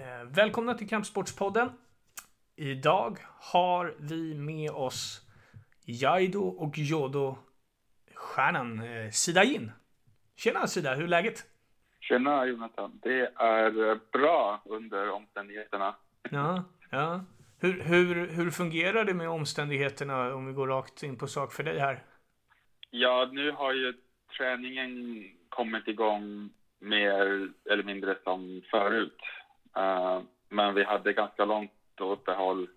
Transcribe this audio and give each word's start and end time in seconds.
Eh, 0.00 0.24
välkomna 0.24 0.74
till 0.74 0.88
Kampsportspodden. 0.88 1.72
Idag 2.56 3.18
har 3.40 3.94
vi 3.98 4.34
med 4.34 4.70
oss 4.70 5.20
Jaido 5.84 6.40
och 6.40 6.78
Jodo-stjärnan 6.78 8.82
eh, 8.82 9.10
Sida 9.10 9.44
Jin. 9.44 9.72
Tjena 10.36 10.66
Sida, 10.66 10.94
hur 10.94 11.04
är 11.04 11.08
läget? 11.08 11.44
Tjena 12.00 12.46
Jonathan. 12.46 13.00
Det 13.02 13.32
är 13.36 13.98
bra 14.12 14.62
under 14.64 15.10
omständigheterna. 15.10 15.96
Ja, 16.30 16.64
ja. 16.90 17.24
Hur, 17.60 17.82
hur, 17.82 18.26
hur 18.26 18.50
fungerar 18.50 19.04
det 19.04 19.14
med 19.14 19.28
omständigheterna 19.28 20.34
om 20.34 20.46
vi 20.46 20.52
går 20.52 20.68
rakt 20.68 21.02
in 21.02 21.18
på 21.18 21.26
sak 21.26 21.52
för 21.52 21.62
dig 21.62 21.78
här? 21.78 22.04
Ja, 22.90 23.28
nu 23.32 23.50
har 23.50 23.72
ju 23.72 23.94
träningen 24.38 25.24
kommit 25.48 25.88
igång 25.88 26.50
mer 26.78 27.48
eller 27.70 27.82
mindre 27.82 28.16
som 28.24 28.62
förut. 28.70 29.18
Uh, 29.78 30.22
men 30.48 30.74
vi 30.74 30.84
hade 30.84 31.12
ganska 31.12 31.44
långt 31.44 31.72
uppehåll 32.00 32.68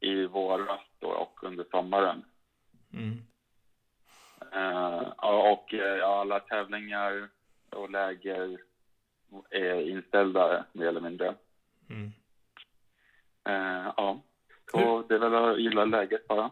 i 0.00 0.26
våras 0.26 0.80
och 1.00 1.44
under 1.44 1.64
sommaren. 1.70 2.24
Mm. 2.92 3.18
Uh, 4.54 5.08
och 5.18 5.66
ja, 5.72 6.20
alla 6.20 6.40
tävlingar 6.40 7.28
och 7.70 7.90
läger 7.90 8.58
är 9.50 9.90
inställda 9.90 10.64
mer 10.72 10.86
eller 10.86 11.00
mindre. 11.00 11.34
Mm. 11.90 12.12
Ja, 13.96 14.22
så 14.70 15.04
det 15.08 15.14
är 15.14 15.18
väl 15.18 15.34
att 15.34 15.60
gilla 15.60 15.84
läget 15.84 16.28
bara. 16.28 16.50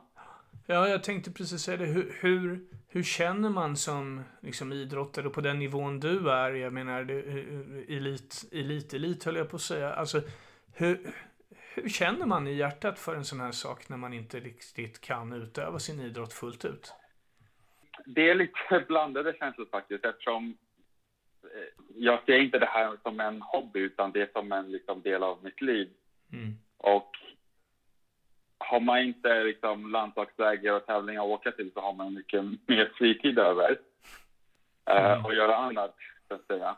Ja, 0.66 0.88
jag 0.88 1.02
tänkte 1.02 1.30
precis 1.30 1.62
säga 1.62 1.76
det. 1.76 1.86
Hur, 1.86 2.16
hur, 2.20 2.60
hur 2.88 3.02
känner 3.02 3.50
man 3.50 3.76
som 3.76 4.22
liksom, 4.40 4.72
idrottare 4.72 5.30
på 5.30 5.40
den 5.40 5.58
nivån 5.58 6.00
du 6.00 6.30
är? 6.30 6.52
Jag 6.52 6.72
menar, 6.72 7.04
det, 7.04 7.20
elit, 7.96 8.44
elit, 8.52 8.94
elit 8.94 9.24
höll 9.24 9.36
jag 9.36 9.50
på 9.50 9.56
att 9.56 9.62
säga. 9.62 9.92
Alltså, 9.92 10.22
hur, 10.74 11.00
hur 11.74 11.88
känner 11.88 12.26
man 12.26 12.46
i 12.46 12.54
hjärtat 12.54 12.98
för 12.98 13.16
en 13.16 13.24
sån 13.24 13.40
här 13.40 13.52
sak 13.52 13.88
när 13.88 13.96
man 13.96 14.12
inte 14.12 14.40
riktigt 14.40 15.00
kan 15.00 15.32
utöva 15.32 15.78
sin 15.78 16.00
idrott 16.00 16.32
fullt 16.32 16.64
ut? 16.64 16.94
Det 18.06 18.30
är 18.30 18.34
lite 18.34 18.84
blandade 18.88 19.36
känslor 19.38 19.66
faktiskt 19.70 20.04
eftersom 20.04 20.56
eh, 21.42 21.84
jag 21.94 22.24
ser 22.24 22.38
inte 22.38 22.58
det 22.58 22.66
här 22.66 22.96
som 23.02 23.20
en 23.20 23.42
hobby 23.42 23.80
utan 23.80 24.12
det 24.12 24.22
är 24.22 24.30
som 24.32 24.52
en 24.52 24.72
liksom, 24.72 25.02
del 25.02 25.22
av 25.22 25.44
mitt 25.44 25.60
liv. 25.60 25.88
Mm. 26.32 26.54
Och 26.76 27.10
har 28.64 28.80
man 28.80 28.98
inte 28.98 29.44
liksom, 29.44 29.90
landslagsläger 29.90 30.76
och 30.76 30.86
tävlingar 30.86 31.20
att 31.20 31.28
åka 31.28 31.50
till 31.52 31.70
så 31.74 31.80
har 31.80 31.92
man 31.92 32.14
mycket 32.14 32.44
mer 32.66 32.92
fritid 32.94 33.38
över 33.38 33.78
eh, 34.90 35.12
mm. 35.12 35.24
och 35.24 35.34
göra 35.34 35.56
annat, 35.56 35.94
så 36.28 36.34
att 36.34 36.46
säga. 36.46 36.76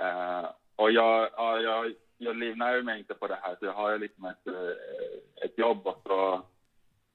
Uh, 0.00 0.50
och 0.76 0.90
jag, 0.90 1.28
ja, 1.36 1.60
jag, 1.60 1.92
jag 2.18 2.36
livnär 2.36 2.82
mig 2.82 2.98
inte 2.98 3.14
på 3.14 3.26
det 3.26 3.38
här, 3.42 3.56
så 3.58 3.66
jag 3.66 3.72
har 3.72 3.98
liksom 3.98 4.24
ett, 4.24 4.46
eh, 4.46 5.44
ett 5.44 5.58
jobb 5.58 5.86
och 5.86 6.00
så 6.06 6.42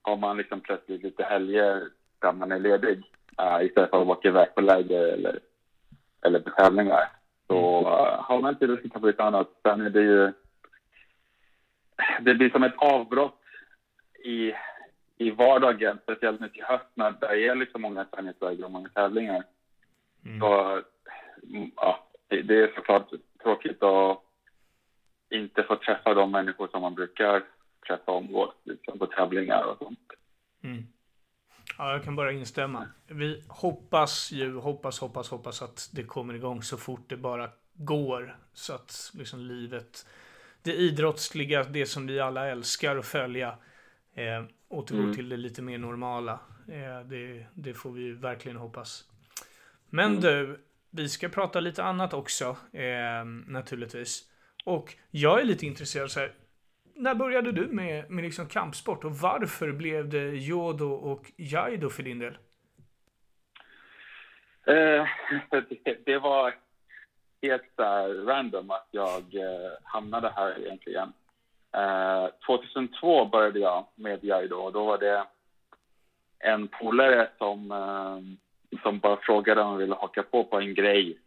har 0.02 0.18
man 0.18 0.38
liksom 0.38 0.62
plötsligt 0.62 1.04
lite 1.04 1.24
helger 1.24 1.90
där 2.20 2.32
man 2.32 2.52
är 2.52 2.60
ledig 2.60 2.98
uh, 3.42 3.66
istället 3.66 3.90
för 3.90 4.02
att 4.02 4.08
åka 4.08 4.28
iväg 4.28 4.56
på 4.56 4.62
läger 4.62 5.08
eller, 5.08 5.40
eller 6.22 6.40
på 6.40 6.50
tävlingar. 6.50 7.10
Så 7.48 7.80
uh, 7.80 8.22
har 8.22 8.42
man 8.42 8.54
inte 8.54 8.68
lust 8.68 8.94
på 8.94 9.08
lite 9.08 9.24
annat, 9.24 9.48
sen 9.64 9.82
är 9.82 9.90
det 9.90 10.02
ju 10.02 10.34
det 12.22 12.36
blir 12.36 12.50
som 12.50 12.64
ett 12.64 12.76
avbrott 12.78 13.42
i, 14.24 14.54
i 15.18 15.32
vardagen, 15.32 16.00
speciellt 16.04 16.40
nu 16.40 16.50
till 16.50 16.64
höst 16.64 16.86
när 16.94 17.12
det 17.12 17.48
är 17.48 17.56
liksom 17.56 17.82
många 17.82 18.06
träningsläger 18.06 18.66
och 18.66 18.72
många 18.72 18.90
tävlingar. 18.90 19.44
Mm. 20.26 20.40
Så 20.40 20.82
ja, 21.76 22.08
det, 22.28 22.56
är 22.56 22.76
såklart 22.76 23.10
tråkigt 23.44 23.84
att 23.84 24.22
inte 25.30 25.64
få 25.64 25.76
träffa 25.76 26.14
de 26.14 26.32
människor 26.32 26.68
som 26.68 26.82
man 26.82 26.96
brukar 26.96 27.44
träffa 27.88 28.12
omgås 28.12 28.54
liksom 28.64 29.00
på 29.00 29.06
tävlingar 29.06 29.64
och 29.64 29.78
sånt. 29.78 30.00
Mm. 30.64 30.84
Ja, 31.78 31.92
jag 31.92 32.04
kan 32.04 32.16
bara 32.16 32.32
instämma. 32.32 32.88
Vi 33.08 33.44
hoppas 33.48 34.32
ju, 34.32 34.58
hoppas, 34.58 35.00
hoppas, 35.00 35.30
hoppas 35.30 35.62
att 35.62 35.90
det 35.94 36.04
kommer 36.04 36.34
igång 36.34 36.62
så 36.62 36.78
fort 36.78 37.10
det 37.10 37.18
bara 37.18 37.50
går. 37.74 38.38
Så 38.54 38.74
att 38.74 39.12
liksom 39.14 39.40
livet 39.40 40.06
det 40.66 40.74
idrottsliga, 40.74 41.64
det 41.64 41.86
som 41.86 42.08
vi 42.08 42.20
alla 42.20 42.48
älskar 42.48 42.98
att 42.98 43.06
följa, 43.06 43.58
eh, 44.16 44.44
återgår 44.70 45.04
mm. 45.04 45.16
till 45.16 45.30
det 45.30 45.38
lite 45.38 45.62
mer 45.62 45.78
normala. 45.78 46.40
Eh, 46.68 47.08
det, 47.10 47.46
det, 47.54 47.74
får 47.74 47.92
vi 47.92 48.12
verkligen 48.12 48.58
hoppas. 48.58 49.04
Men 49.90 50.12
mm. 50.12 50.22
du, 50.22 50.60
vi 50.90 51.10
ska 51.10 51.30
prata 51.30 51.60
lite 51.60 51.84
annat 51.84 52.14
också, 52.14 52.58
eh, 52.74 53.26
naturligtvis. 53.48 54.32
Och 54.66 54.94
jag 55.12 55.42
är 55.42 55.44
lite 55.44 55.66
intresserad 55.66 56.12
så 56.12 56.20
här, 56.20 56.34
när 56.96 57.16
började 57.16 57.52
du 57.52 57.68
med, 57.68 58.12
med 58.12 58.24
liksom 58.24 58.48
kampsport 58.48 59.04
och 59.04 59.16
varför 59.16 59.72
blev 59.72 60.10
det 60.10 60.30
Jodo 60.30 60.92
och 60.92 61.32
Jaido 61.36 61.90
för 61.90 62.04
din 62.04 62.20
del? 62.20 62.38
Eh, 64.68 65.06
det, 65.86 66.06
det, 66.06 66.20
var 66.20 66.54
helt 67.50 67.80
uh, 67.80 68.26
random 68.26 68.72
att 68.72 68.88
jag 68.92 69.36
uh, 69.36 69.72
hamnade 69.84 70.32
här 70.36 70.60
egentligen. 70.60 71.14
Eh, 71.74 72.28
2002 72.46 73.26
började 73.26 73.60
jag 73.60 73.86
med 73.96 74.24
Jaido 74.24 74.56
och 74.56 74.74
då 74.74 74.86
var 74.86 74.98
det 74.98 75.26
en 76.40 76.68
polare 76.68 77.28
som, 77.38 77.58
som 78.84 79.00
bara 79.00 79.18
frågade 79.18 79.62
om 79.62 79.72
jag 79.72 79.78
ville 79.78 79.96
haka 79.96 80.24
på 80.24 80.44
på 80.44 80.60
en 80.60 80.74
grej 80.74 81.18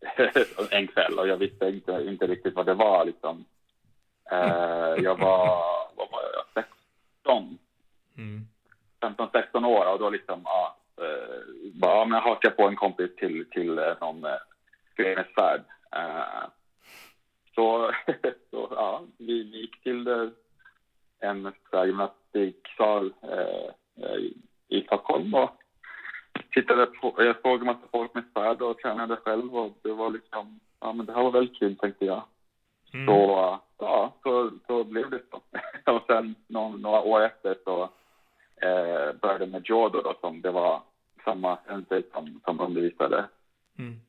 en 0.70 0.86
kväll 0.86 1.18
och 1.18 1.28
jag 1.28 1.36
visste 1.36 1.68
inte, 1.68 1.92
inte 1.92 2.26
riktigt 2.26 2.54
vad 2.54 2.66
det 2.66 2.74
var 2.74 3.04
liksom. 3.04 3.44
jag 5.02 5.18
var, 5.18 5.64
vad 5.96 6.10
var 6.10 6.22
jag, 6.54 6.64
16? 7.24 7.58
Mm. 8.16 8.46
15-16 9.00 9.66
år 9.66 9.92
och 9.92 9.98
då 9.98 10.10
liksom, 10.10 10.40
ja, 10.44 10.76
bara, 11.72 11.94
ja, 11.94 12.04
men 12.04 12.22
haka 12.22 12.50
på 12.50 12.68
en 12.68 12.76
kompis 12.76 13.16
till, 13.16 13.50
till 13.50 13.74
någon 14.00 14.24
Grängesvärd. 15.02 15.60
Uh, 15.96 16.48
så, 17.54 17.92
så 18.50 18.68
ja, 18.70 19.02
vi 19.18 19.42
gick 19.42 19.82
till 19.82 20.08
en 21.20 21.52
gymnastiksal 21.72 23.04
uh, 23.24 24.16
i 24.68 24.82
Stockholm 24.82 25.34
och 25.34 25.50
tittade 26.50 26.86
på, 26.86 27.14
jag 27.18 27.36
såg 27.42 27.60
en 27.60 27.66
massa 27.66 27.86
folk 27.92 28.14
med 28.14 28.24
svärd 28.32 28.62
och 28.62 28.78
tränade 28.78 29.16
själv 29.16 29.56
och 29.56 29.78
det 29.82 29.92
var 29.92 30.10
liksom, 30.10 30.60
ja 30.80 30.92
men 30.92 31.06
det 31.06 31.12
här 31.12 31.22
var 31.22 31.30
väldigt 31.30 31.58
kul 31.58 31.76
tänkte 31.76 32.04
jag. 32.04 32.22
Mm. 32.92 33.06
Så, 33.06 33.58
ja, 33.78 34.14
så, 34.22 34.50
så 34.66 34.84
blev 34.84 35.10
det 35.10 35.20
så. 35.30 35.42
och 35.92 36.02
sen 36.06 36.34
någon, 36.46 36.80
några 36.80 37.00
år 37.00 37.20
efter 37.20 37.56
så 37.64 37.82
eh, 38.56 39.12
började 39.20 39.46
med 39.46 39.64
judo 39.68 40.02
då 40.04 40.14
som 40.20 40.40
det 40.40 40.50
var 40.50 40.82
samma 41.24 41.58
sensei 41.66 42.02
som, 42.12 42.40
som 42.44 42.60
undervisade. 42.60 43.24
Mm 43.78 44.00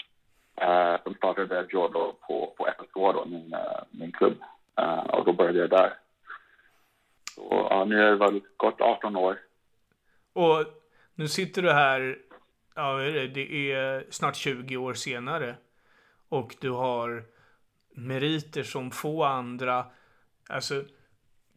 Eh, 0.55 0.93
uh, 0.93 1.03
som 1.03 1.13
startade 1.13 1.67
judo 1.73 2.15
på, 2.27 2.53
på 2.57 2.67
FSK, 2.67 2.93
då, 2.93 3.25
min, 3.25 3.53
uh, 3.53 3.83
min 3.91 4.11
klubb. 4.11 4.37
Uh, 4.81 4.99
och 4.99 5.25
då 5.25 5.33
började 5.33 5.59
jag 5.59 5.69
där. 5.69 5.93
Så 7.35 7.67
ja, 7.69 7.85
nu 7.85 7.95
har 7.95 8.03
jag 8.03 8.17
väl 8.17 8.41
gått 8.57 8.81
18 8.81 9.15
år. 9.15 9.39
Och 10.33 10.65
nu 11.15 11.27
sitter 11.27 11.61
du 11.61 11.71
här, 11.71 12.17
ja 12.75 12.97
det 13.33 13.71
är 13.71 14.05
snart 14.09 14.35
20 14.35 14.77
år 14.77 14.93
senare. 14.93 15.55
Och 16.29 16.55
du 16.61 16.69
har 16.69 17.23
meriter 17.95 18.63
som 18.63 18.91
få 18.91 19.23
andra. 19.23 19.85
Alltså, 20.49 20.83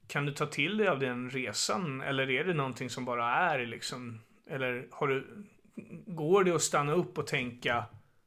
kan 0.06 0.26
du 0.26 0.32
ta 0.32 0.46
till 0.46 0.76
dig 0.76 0.88
av 0.88 0.98
den 0.98 1.30
resan? 1.30 2.00
Eller 2.00 2.30
är 2.30 2.44
det 2.44 2.54
någonting 2.54 2.90
som 2.90 3.04
bara 3.04 3.34
är 3.34 3.66
liksom? 3.66 4.20
Eller 4.46 4.88
har 4.90 5.08
du, 5.08 5.46
går 6.06 6.44
det 6.44 6.54
att 6.54 6.62
stanna 6.62 6.92
upp 6.92 7.18
och 7.18 7.26
tänka 7.26 7.84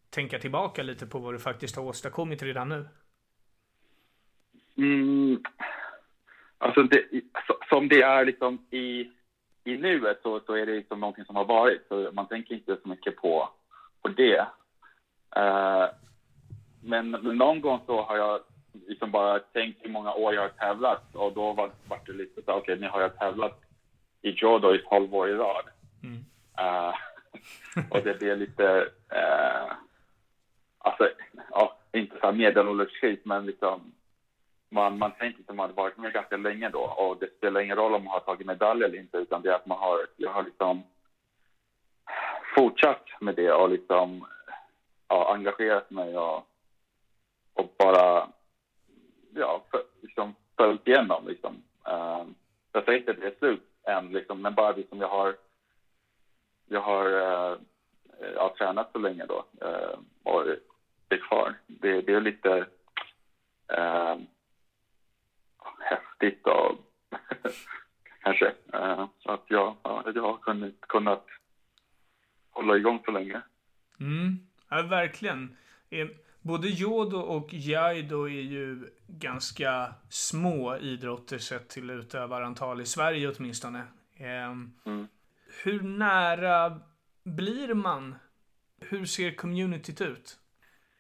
tänka 0.10 0.40
tillbaka 0.40 0.84
lite 0.84 1.08
på 1.08 1.20
vad 1.20 1.34
du 1.34 1.40
faktiskt 1.40 1.76
har 1.76 1.84
åstadkommit 1.84 2.44
redan 2.44 2.70
nu? 2.70 2.88
Mm, 4.78 5.44
alltså 6.58 6.84
det, 6.84 7.04
som 7.70 7.88
det 7.88 8.02
är 8.02 8.26
liksom 8.26 8.68
i, 8.72 9.12
i 9.64 9.78
nuet 9.78 10.20
så, 10.24 10.40
så 10.40 10.54
är 10.54 10.66
det 10.66 10.76
liksom 10.76 11.00
någonting 11.00 11.26
som 11.26 11.36
har 11.36 11.46
varit, 11.46 11.88
så 11.88 12.10
man 12.14 12.28
tänker 12.28 12.56
inte 12.56 12.78
så 12.84 12.90
mycket 12.90 13.16
på, 13.16 13.50
på 14.02 14.08
det. 14.08 14.40
Uh, 15.38 15.86
men, 16.82 17.12
någon 17.12 17.62
gång 17.62 17.80
så 17.86 18.02
har 18.02 18.18
jag 18.18 18.40
liksom 18.88 19.12
bara 19.12 19.40
tänkt 19.40 19.86
hur 19.86 19.90
många 19.90 20.14
år 20.14 20.34
jag 20.34 20.42
har 20.42 20.50
tävlat 20.50 21.16
och 21.16 21.34
då 21.34 21.54
var, 21.54 21.72
var 21.88 22.00
det 22.06 22.14
lite 22.14 22.42
så 22.42 22.52
okej, 22.52 22.62
okay, 22.62 22.76
nu 22.76 22.88
har 22.88 23.02
jag 23.02 23.18
tävlat 23.18 23.62
i 24.22 24.30
judo 24.30 24.76
i 24.76 24.78
12 24.90 25.16
år 25.16 25.30
i 25.30 25.34
rad. 25.34 25.66
Mm. 26.04 26.26
Uh, 26.60 26.96
och 27.90 28.04
det 28.04 28.20
blir 28.20 28.36
lite, 28.36 28.90
uh, 29.14 29.74
alltså, 30.88 31.10
ja, 31.52 31.78
inte 31.92 32.20
så 32.20 32.26
här 32.26 32.34
medelålderskris, 32.34 33.20
men 33.24 33.46
liksom, 33.46 33.92
man, 34.70 34.98
man 34.98 35.12
tänker 35.12 35.44
att 35.48 35.56
man 35.56 35.70
har 35.70 35.84
varit 35.84 35.98
med 35.98 36.14
ganska 36.14 36.38
länge 36.38 36.70
då 36.70 36.80
och 36.80 37.18
det 37.20 37.38
spelar 37.38 37.62
ingen 37.62 37.78
roll 37.78 37.94
om 37.94 38.04
man 38.04 38.14
har 38.14 38.20
tagit 38.20 38.48
medalj 38.48 38.84
eller 38.84 39.00
inte, 39.00 39.18
utan 39.18 39.42
det 39.42 39.50
är 39.50 39.56
att 39.56 39.66
man 39.66 39.80
har, 39.80 40.00
jag 40.18 40.32
har 40.32 40.44
liksom 40.44 40.84
fortsatt 42.56 43.06
med 43.20 43.36
det 43.36 43.52
och 43.52 43.70
liksom 43.70 44.26
ja, 45.08 45.34
engagerat 45.34 45.92
mig 45.92 46.18
och, 46.18 46.48
och 47.54 47.74
bara 47.78 48.28
liksom 50.02 50.36
följt 50.58 50.88
igenom. 50.88 51.28
Liksom. 51.28 51.64
Uh, 51.88 52.26
jag 52.72 52.86
säger 52.86 53.00
inte 53.00 53.12
att 53.12 53.20
det 53.20 53.28
är 53.28 53.36
slut 53.40 53.64
än, 53.84 54.10
liksom, 54.10 54.42
men 54.42 54.54
bara 54.54 54.72
liksom 54.72 55.02
jag 55.02 55.08
har, 55.08 55.36
jag 56.68 56.82
har 56.82 57.06
eh, 57.06 57.52
uh, 57.52 57.58
jag 58.36 58.56
tränat 58.56 58.92
så 58.92 59.00
länge 59.00 59.26
då 59.26 59.46
uh, 59.66 60.00
och 60.24 60.44
det 61.08 61.18
kvar. 61.18 61.54
Det, 61.68 62.02
det 62.02 62.14
är 62.14 62.22
lite 62.22 62.66
uh, 63.78 64.18
häftigt 65.80 66.48
och 66.48 66.72
kanske. 68.24 68.54
Så 69.20 69.32
att 69.32 69.44
jag, 69.48 69.76
jag 70.16 70.22
har 70.22 70.38
kunnat, 70.38 70.74
kunnat 70.82 71.26
hålla 72.50 72.78
igång 72.78 73.02
så 73.06 73.12
länge. 73.12 73.42
Mm, 74.00 74.40
ja, 74.70 74.82
verkligen. 74.82 75.58
Både 76.42 76.68
Jodo 76.68 77.18
och 77.18 77.54
Jaido 77.54 78.24
är 78.24 78.42
ju 78.42 78.90
ganska 79.08 79.94
små 80.10 80.78
idrotter 80.78 81.38
sett 81.38 81.70
till 81.70 81.90
utövarantal 81.90 82.82
i 82.82 82.86
Sverige 82.86 83.34
åtminstone. 83.38 83.84
Ehm, 84.18 84.74
mm. 84.86 85.08
Hur 85.64 85.82
nära 85.82 86.80
blir 87.24 87.74
man? 87.74 88.16
Hur 88.80 89.06
ser 89.06 89.32
communityt 89.32 90.02
ut? 90.02 90.40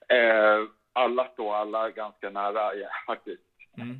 Eh, 0.08 0.68
alla 0.94 1.28
står 1.28 1.56
alla 1.56 1.90
ganska 1.90 2.30
nära 2.30 2.76
ja, 2.76 2.90
faktiskt. 3.06 3.44
Mm. 3.78 4.00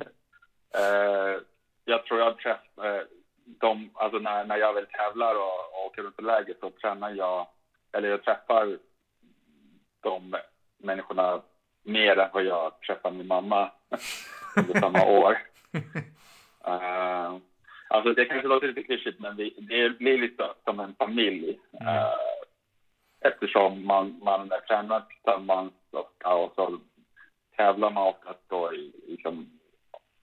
eh, 0.74 1.40
jag 1.84 2.04
tror 2.04 2.20
jag 2.20 2.38
träffar 2.38 2.96
eh, 2.96 3.02
de, 3.44 3.90
alltså 3.94 4.18
när, 4.18 4.44
när 4.44 4.56
jag 4.56 4.74
väl 4.74 4.86
tävlar 4.86 5.34
och, 5.34 5.58
och 5.72 5.86
åker 5.86 6.02
runt 6.02 6.16
på 6.16 6.22
läger 6.22 6.54
så 6.60 6.70
tränar 6.70 7.10
jag, 7.10 7.46
eller 7.92 8.08
jag 8.08 8.24
träffar 8.24 8.78
de 10.00 10.36
människorna 10.78 11.42
mer 11.82 12.18
än 12.18 12.30
vad 12.32 12.44
jag 12.44 12.80
träffar 12.80 13.10
min 13.10 13.26
mamma 13.26 13.70
under 14.56 14.80
samma 14.80 15.04
år. 15.04 15.38
Uh, 16.68 17.36
alltså 17.88 18.12
det 18.14 18.24
kanske 18.24 18.48
låter 18.48 18.68
lite 18.68 18.82
klyschigt, 18.82 19.20
men 19.20 19.36
vi, 19.36 19.54
det 19.58 19.98
blir 19.98 20.18
lite 20.18 20.48
som 20.64 20.80
en 20.80 20.94
familj. 20.94 21.58
Uh, 21.80 22.14
eftersom 23.20 23.86
man, 23.86 24.18
man 24.22 24.50
tränar 24.68 25.00
tillsammans 25.00 25.72
och, 25.90 26.44
och 26.44 26.52
så 26.54 26.78
tävlar 27.56 27.90
man 27.90 28.06
oftast 28.06 28.40
då 28.48 28.74
i, 28.74 28.92
liksom, 29.08 29.50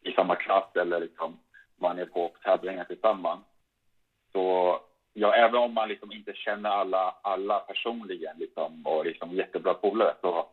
i 0.02 0.12
samma 0.12 0.36
klass 0.36 0.76
eller 0.76 1.00
liksom, 1.00 1.40
man 1.76 2.00
är 2.00 2.06
på 2.06 2.32
tävlingar 2.44 2.84
tillsammans. 2.84 3.46
Så 4.32 4.80
ja, 5.14 5.34
även 5.34 5.56
om 5.56 5.74
man 5.74 5.90
liksom 5.90 6.12
inte 6.12 6.34
känner 6.34 6.70
alla, 6.70 7.16
alla 7.22 7.60
personligen 7.60 8.38
liksom, 8.38 8.86
och 8.88 9.06
liksom 9.06 9.36
jättebra 9.36 9.74
polare 9.74 10.16
så, 10.22 10.48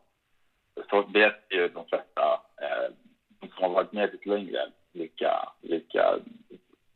så 0.90 1.02
vet 1.02 1.46
ju 1.50 1.68
de 1.68 1.86
flesta 1.86 2.40
eh, 2.62 2.94
som 3.40 3.62
har 3.62 3.68
varit 3.68 3.92
med 3.92 4.12
lite 4.12 4.28
längre 4.28 4.70
vilka, 4.92 5.48
vilka 5.60 6.18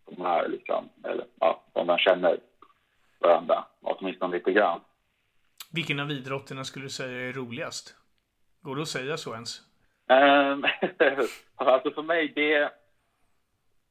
de 0.04 0.22
här 0.22 0.48
liksom, 0.48 0.88
eller 1.04 1.26
ja, 1.40 1.62
om 1.72 1.86
man 1.86 1.98
känner 1.98 2.40
varandra, 3.18 3.64
åtminstone 3.80 4.36
lite 4.36 4.52
grann. 4.52 4.80
Vilken 5.72 6.00
av 6.00 6.10
idrotterna 6.10 6.64
skulle 6.64 6.84
du 6.84 6.90
säga 6.90 7.28
är 7.28 7.32
roligast? 7.32 7.96
Går 8.66 8.76
det 8.76 8.82
att 8.82 8.88
säga 8.88 9.16
så 9.16 9.34
ens? 9.34 9.60
Um, 10.08 10.64
alltså 11.56 11.90
för 11.90 12.02
mig, 12.02 12.32
det... 12.34 12.72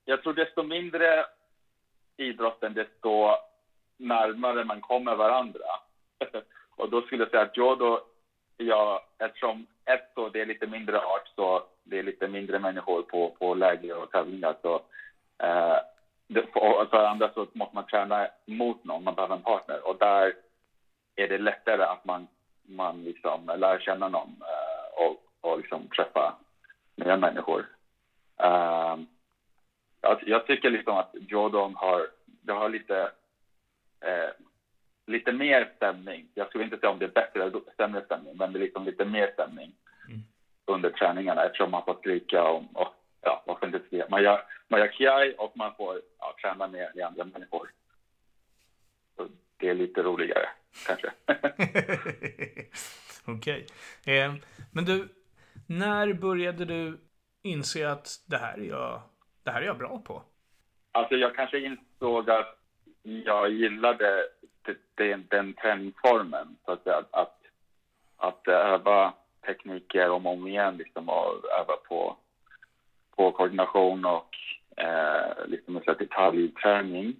Jag 0.05 0.23
tror 0.23 0.33
desto 0.33 0.63
mindre 0.63 1.25
idrotten, 2.17 2.73
desto 2.73 3.31
närmare 3.97 4.63
man 4.63 4.81
kommer 4.81 5.15
varandra. 5.15 5.65
och 6.75 6.89
då 6.89 7.01
skulle 7.01 7.23
jag 7.23 7.31
säga 7.31 7.43
att 7.43 7.57
Jodo, 7.57 7.99
ja, 8.57 9.05
eftersom 9.17 9.67
ett 9.85 10.11
så 10.15 10.29
det 10.29 10.41
är 10.41 10.45
lite 10.45 10.67
mindre 10.67 10.99
art 10.99 11.31
så 11.35 11.63
det 11.83 11.99
är 11.99 12.03
lite 12.03 12.27
mindre 12.27 12.59
människor 12.59 13.01
på, 13.01 13.35
på 13.39 13.53
läger 13.53 13.97
och 13.97 14.11
tävlingar 14.11 14.55
så 14.61 14.75
eh, 15.43 15.77
det, 16.27 16.41
och 16.41 16.89
för 16.89 17.05
andra 17.05 17.33
så 17.33 17.47
måste 17.53 17.75
man 17.75 17.85
träna 17.85 18.27
mot 18.45 18.83
någon, 18.83 19.03
man 19.03 19.15
behöver 19.15 19.35
en 19.35 19.41
partner 19.41 19.87
och 19.87 19.97
där 19.97 20.33
är 21.15 21.27
det 21.27 21.37
lättare 21.37 21.83
att 21.83 22.05
man, 22.05 22.27
man 22.61 23.03
liksom 23.03 23.51
lär 23.57 23.79
känna 23.79 24.09
någon 24.09 24.35
eh, 24.41 24.64
och, 24.95 25.23
och 25.41 25.57
liksom 25.57 25.87
träffa 25.87 26.35
nya 26.95 27.17
människor. 27.17 27.59
Uh, 28.43 28.99
jag, 30.01 30.23
jag, 30.25 30.47
tycker 30.47 30.69
liksom 30.69 30.97
att 30.97 31.15
Jordan 31.27 31.75
har, 31.75 32.07
det 32.25 32.53
har 32.53 32.69
lite 32.69 33.11
eh, 34.01 34.29
lite 35.07 35.31
mer 35.31 35.71
stämning. 35.75 36.27
Jag 36.33 36.47
skulle 36.47 36.63
inte 36.63 36.77
säga 36.77 36.89
om 36.89 36.99
det 36.99 37.05
är 37.05 37.09
bättre 37.09 37.43
eller 37.43 37.61
sämre 37.77 38.05
stämning, 38.05 38.37
men 38.37 38.53
det 38.53 38.59
är 38.59 38.61
liksom 38.61 38.85
lite 38.85 39.05
mer 39.05 39.31
stämning 39.33 39.73
mm. 40.07 40.19
under 40.65 40.89
träningarna 40.89 41.43
eftersom 41.43 41.71
man 41.71 41.85
får 41.85 41.95
skrika 41.95 42.43
och, 42.43 42.63
och 42.73 42.93
ja, 43.21 43.43
varför 43.45 43.65
inte 43.65 43.79
skrika? 43.87 44.05
Man 44.09 44.23
gör, 44.23 44.41
man 44.67 44.79
gör 44.79 44.87
kiai 44.87 45.35
och 45.37 45.57
man 45.57 45.75
får 45.75 46.01
ja, 46.19 46.35
träna 46.41 46.67
med 46.67 46.99
andra 47.05 47.23
människor. 47.23 47.71
Så 49.15 49.27
det 49.57 49.69
är 49.69 49.73
lite 49.73 50.03
roligare, 50.03 50.49
kanske. 50.87 51.11
Okej. 53.25 53.67
Okay. 54.01 54.17
Eh, 54.17 54.33
men 54.73 54.85
du, 54.85 55.07
när 55.67 56.13
började 56.13 56.65
du 56.65 56.97
inse 57.43 57.91
att 57.91 58.07
det 58.27 58.37
här 58.37 58.57
är 58.57 58.69
jag, 58.69 59.01
det 59.43 59.51
här 59.51 59.61
är 59.61 59.65
jag 59.65 59.77
bra 59.77 60.01
på? 60.05 60.23
Alltså 60.91 61.15
jag 61.15 61.35
kanske 61.35 61.59
insåg 61.59 62.29
att 62.29 62.59
jag 63.03 63.51
gillade 63.51 64.27
den, 64.95 65.27
den 65.29 65.53
träningsformen, 65.53 66.57
så 66.65 66.71
att 66.71 66.83
säga. 66.83 67.03
Att, 67.11 67.41
att 68.17 68.47
öva 68.47 69.13
tekniker 69.45 70.09
om 70.09 70.25
och 70.25 70.33
om 70.33 70.47
igen 70.47 70.77
liksom, 70.77 71.09
och 71.09 71.51
öva 71.59 71.75
på, 71.87 72.17
på 73.15 73.31
koordination 73.31 74.05
och 74.05 74.35
eh, 74.77 75.47
liksom 75.47 75.77
en 75.77 75.95
detaljträning. 75.97 77.15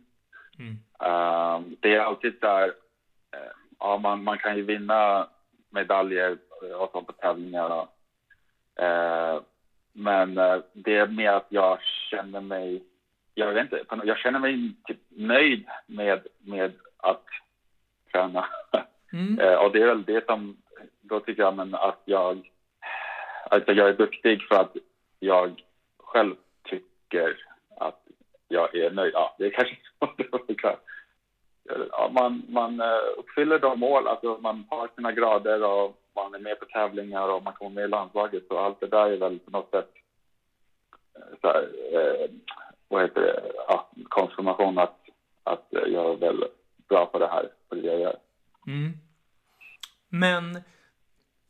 Mm. 0.60 0.78
Um, 1.00 1.78
det 1.80 1.96
är 1.96 2.00
alltid 2.00 2.34
där, 2.42 2.68
eh, 3.32 3.52
ja, 3.80 3.98
man, 3.98 4.24
man 4.24 4.38
kan 4.38 4.56
ju 4.56 4.62
vinna 4.62 5.28
medaljer 5.76 6.38
och 6.80 6.92
sånt 6.92 7.08
på 7.08 7.14
tävlingar. 7.14 7.88
Eh, 8.76 9.42
men 9.94 10.38
eh, 10.38 10.58
det 10.74 10.96
är 10.96 11.08
mer 11.08 11.32
att 11.32 11.48
jag 11.50 11.80
känner 11.82 12.42
mig 12.42 12.84
jag 13.36 13.54
vet 13.54 13.64
inte, 13.64 13.86
jag 14.04 14.18
känner 14.18 14.40
mig 14.40 14.72
typ 14.84 15.00
nöjd 15.10 15.66
med, 15.86 16.28
med 16.40 16.72
att 16.98 17.26
träna. 18.12 18.46
Mm. 19.14 19.40
Eh, 19.40 19.56
och 19.56 19.72
det 19.72 19.82
är 19.82 19.88
väl 19.88 20.04
det 20.04 20.26
som, 20.26 20.58
då 21.02 21.20
tycker 21.20 21.42
jag 21.42 21.56
men 21.56 21.76
att 21.76 22.02
jag, 22.06 22.52
alltså 23.50 23.72
jag 23.72 23.90
är 23.90 23.94
duktig 23.94 24.48
för 24.48 24.56
att 24.56 24.76
jag 25.20 25.64
själv 25.98 26.36
tycker 26.64 27.38
att 27.78 28.02
jag 28.48 28.76
är 28.76 28.92
nöjd. 28.92 29.14
Ja, 29.14 29.36
det 29.38 29.46
är 29.46 29.50
kanske 29.50 29.78
så 30.00 30.10
ja, 30.64 30.80
man, 32.12 32.44
man 32.50 32.82
eh, 32.82 33.18
uppfyller 33.18 33.60
de 33.60 33.80
mål, 33.80 34.08
alltså 34.08 34.38
man 34.42 34.66
har 34.70 34.90
sina 34.96 35.12
grader 35.12 35.64
och 35.64 36.02
man 36.16 36.36
är 36.36 36.40
med 36.40 36.60
på 36.60 36.66
tävlingar 36.66 37.28
och 37.28 37.44
man 37.44 37.54
kommer 37.54 37.72
med 37.72 37.84
i 37.84 37.88
landslaget 37.88 38.44
Så 38.48 38.58
allt 38.58 38.80
det 38.80 38.88
där 38.88 39.10
är 39.10 39.18
väl 39.18 39.40
på 39.40 39.52
något 39.52 39.70
sätt 39.70 39.92
eh, 41.16 41.38
så 41.42 41.48
här, 41.48 41.70
eh, 41.94 42.30
vad 42.88 43.02
heter 43.02 43.22
det, 43.22 43.52
ja, 43.68 43.90
konfirmation 44.10 44.78
att, 44.78 45.00
att 45.44 45.68
jag 45.70 46.12
är 46.12 46.16
väl 46.16 46.44
bra 46.90 47.06
på 47.06 47.20
det 47.20 47.28
här, 47.28 47.50
på 47.70 47.76
det 47.76 47.82
jag 47.82 48.00
gör. 48.00 48.16
Mm. 48.68 48.92
Men 50.10 50.64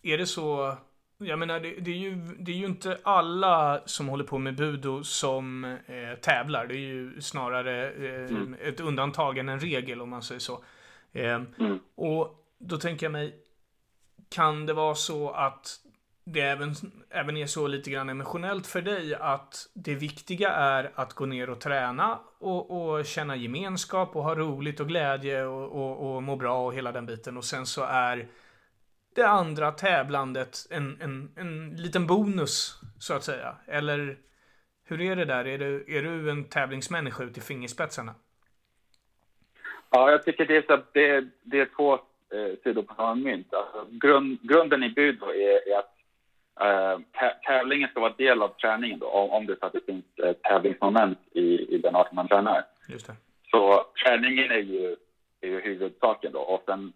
är 0.01 0.17
det 0.17 0.25
så, 0.25 0.77
jag 1.17 1.39
menar 1.39 1.59
det, 1.59 1.75
det, 1.79 1.91
är 1.91 1.97
ju, 1.97 2.15
det 2.15 2.51
är 2.51 2.55
ju 2.55 2.65
inte 2.65 2.99
alla 3.03 3.81
som 3.85 4.07
håller 4.07 4.23
på 4.23 4.37
med 4.37 4.55
budo 4.55 5.03
som 5.03 5.63
eh, 5.63 6.19
tävlar. 6.21 6.67
Det 6.67 6.75
är 6.75 6.87
ju 6.87 7.21
snarare 7.21 7.91
eh, 7.91 8.29
mm. 8.29 8.55
ett 8.61 8.79
undantag 8.79 9.37
än 9.37 9.49
en 9.49 9.59
regel 9.59 10.01
om 10.01 10.09
man 10.09 10.21
säger 10.21 10.39
så. 10.39 10.63
Eh, 11.13 11.41
mm. 11.59 11.79
Och 11.95 12.45
då 12.57 12.77
tänker 12.77 13.05
jag 13.05 13.11
mig, 13.11 13.35
kan 14.29 14.65
det 14.65 14.73
vara 14.73 14.95
så 14.95 15.31
att 15.31 15.79
det 16.25 16.41
även, 16.41 16.75
även 17.09 17.37
är 17.37 17.47
så 17.47 17.67
lite 17.67 17.89
grann 17.89 18.09
emotionellt 18.09 18.67
för 18.67 18.81
dig 18.81 19.15
att 19.15 19.69
det 19.73 19.95
viktiga 19.95 20.51
är 20.51 20.91
att 20.95 21.13
gå 21.13 21.25
ner 21.25 21.49
och 21.49 21.61
träna 21.61 22.19
och, 22.39 22.97
och 22.97 23.05
känna 23.05 23.35
gemenskap 23.35 24.15
och 24.15 24.23
ha 24.23 24.35
roligt 24.35 24.79
och 24.79 24.87
glädje 24.87 25.45
och, 25.45 25.71
och, 25.71 26.15
och 26.15 26.23
må 26.23 26.35
bra 26.35 26.65
och 26.65 26.73
hela 26.73 26.91
den 26.91 27.05
biten. 27.05 27.37
Och 27.37 27.45
sen 27.45 27.65
så 27.65 27.83
är 27.83 28.27
det 29.15 29.27
andra 29.27 29.71
tävlandet 29.71 30.57
en, 30.69 31.01
en, 31.01 31.31
en 31.37 31.75
liten 31.75 32.07
bonus, 32.07 32.81
så 32.99 33.13
att 33.13 33.23
säga. 33.23 33.55
Eller 33.67 34.17
hur 34.83 35.01
är 35.01 35.15
det 35.15 35.25
där? 35.25 35.47
Är 35.47 35.57
du, 35.57 35.85
är 35.87 36.01
du 36.01 36.31
en 36.31 36.43
tävlingsmänniska 36.43 37.23
ut 37.23 37.37
i 37.37 37.41
fingerspetsarna? 37.41 38.15
Ja, 39.89 40.11
jag 40.11 40.25
tycker 40.25 40.45
det 40.45 40.57
är, 40.57 40.61
så, 40.61 40.83
det, 40.91 41.27
det 41.43 41.59
är 41.59 41.69
två 41.75 41.93
eh, 41.93 42.59
sidor 42.63 42.81
på 42.81 42.93
samma 42.95 43.15
mynt. 43.15 43.53
Alltså, 43.53 43.87
grund, 43.91 44.39
grunden 44.41 44.83
i 44.83 44.89
budo 44.89 45.25
är, 45.25 45.73
är 45.73 45.79
att 45.79 45.91
Uh, 46.61 46.99
tävlingen 47.47 47.89
ska 47.89 47.99
vara 47.99 48.13
del 48.17 48.41
av 48.41 48.47
träningen 48.47 48.99
då, 48.99 49.07
om, 49.07 49.29
om 49.29 49.45
det 49.45 49.59
så 49.59 49.65
att 49.65 49.73
det 49.73 49.85
finns 49.85 50.05
uh, 50.23 50.33
tävlingsmoment 50.33 51.19
i, 51.31 51.75
i 51.75 51.77
den 51.77 51.95
art 51.95 52.11
man 52.11 52.27
tränar. 52.27 52.65
Just 52.89 53.07
det. 53.07 53.15
Så 53.51 53.85
träningen 54.03 54.51
är 54.51 54.57
ju, 54.57 54.95
är 55.41 55.47
ju 55.47 55.61
huvudsaken 55.61 56.31
då 56.31 56.39
och 56.39 56.63
sen 56.65 56.93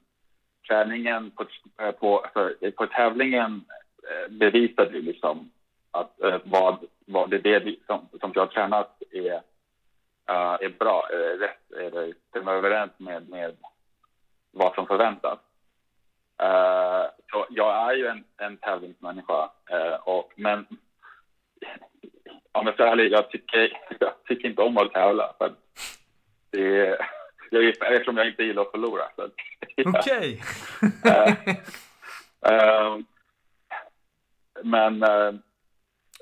träningen 0.68 1.32
på, 1.32 1.46
eh, 1.82 1.92
på, 1.92 2.26
för, 2.34 2.72
på 2.72 2.88
tävlingen 2.88 3.66
eh, 4.04 4.32
bevisade 4.32 4.92
ju 4.92 5.02
liksom 5.02 5.52
att 5.92 6.22
eh, 6.22 6.38
vad, 6.44 6.86
vad 7.06 7.30
det 7.30 7.36
är 7.36 7.60
det 7.60 7.76
som, 7.86 8.08
som 8.20 8.32
jag 8.36 8.42
har 8.42 8.48
tränat 8.48 9.02
är, 9.12 9.34
uh, 10.32 10.58
är 10.62 10.80
bra, 10.80 11.10
är 11.12 11.38
rätt, 11.38 11.72
är 11.72 11.92
det 11.92 12.14
stämmer 12.30 12.54
överens 12.54 12.92
med, 12.98 13.30
med 13.30 13.58
vad 14.52 14.76
som 14.76 14.88
förväntas. 14.88 15.40
Uh, 16.44 17.10
så 17.32 17.46
jag 17.50 17.92
är 17.92 17.96
ju 17.96 18.08
en, 18.08 18.24
en 18.38 18.58
tävlingsmänniska, 18.58 19.50
och, 20.04 20.34
men 20.36 20.66
om 22.52 22.66
jag 22.66 22.74
ska 22.74 22.84
vara 22.84 22.92
ärlig, 22.92 23.12
jag 23.12 23.30
tycker, 23.30 23.78
jag 24.00 24.24
tycker 24.28 24.50
inte 24.50 24.62
om 24.62 24.78
att 24.78 24.94
tävla. 24.94 25.34
För 25.38 25.54
det, 26.52 26.98
jag, 27.50 27.68
eftersom 27.68 28.18
jag 28.18 28.28
inte 28.28 28.44
gillar 28.44 28.62
att 28.62 28.72
förlora. 28.72 29.04
Okej. 29.86 30.42
Okay. 31.02 31.36
men 34.64 35.04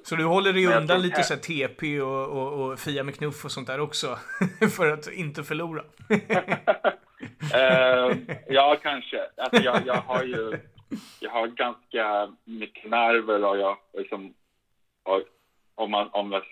så 0.04 0.16
du 0.16 0.26
håller 0.26 0.54
dig 0.54 0.66
undan 0.68 1.02
lite 1.02 1.24
så 1.24 1.36
TP 1.36 2.02
och, 2.02 2.28
och, 2.30 2.62
och, 2.62 2.80
Fia 2.80 3.04
med 3.04 3.16
knuff 3.16 3.46
och 3.46 3.52
sånt 3.52 3.68
där 3.68 3.80
också? 3.80 4.18
för 4.78 4.92
att 4.92 5.12
inte 5.14 5.44
förlora? 5.44 5.84
uh, 7.56 8.18
ja, 8.48 8.78
kanske. 8.82 9.22
Alltså, 9.38 9.64
jag, 9.64 9.82
jag, 9.86 9.96
har 9.96 10.24
ju 10.24 10.60
jag 11.20 11.32
har 11.32 11.48
ganska 11.48 12.34
mycket 12.46 12.90
nerver 12.90 13.46
och 13.46 13.58
jag 13.58 13.78
liksom... 13.94 14.34
Och, 15.04 15.22
om, 15.76 15.92
man, 15.92 16.10
om 16.12 16.32
jag 16.32 16.44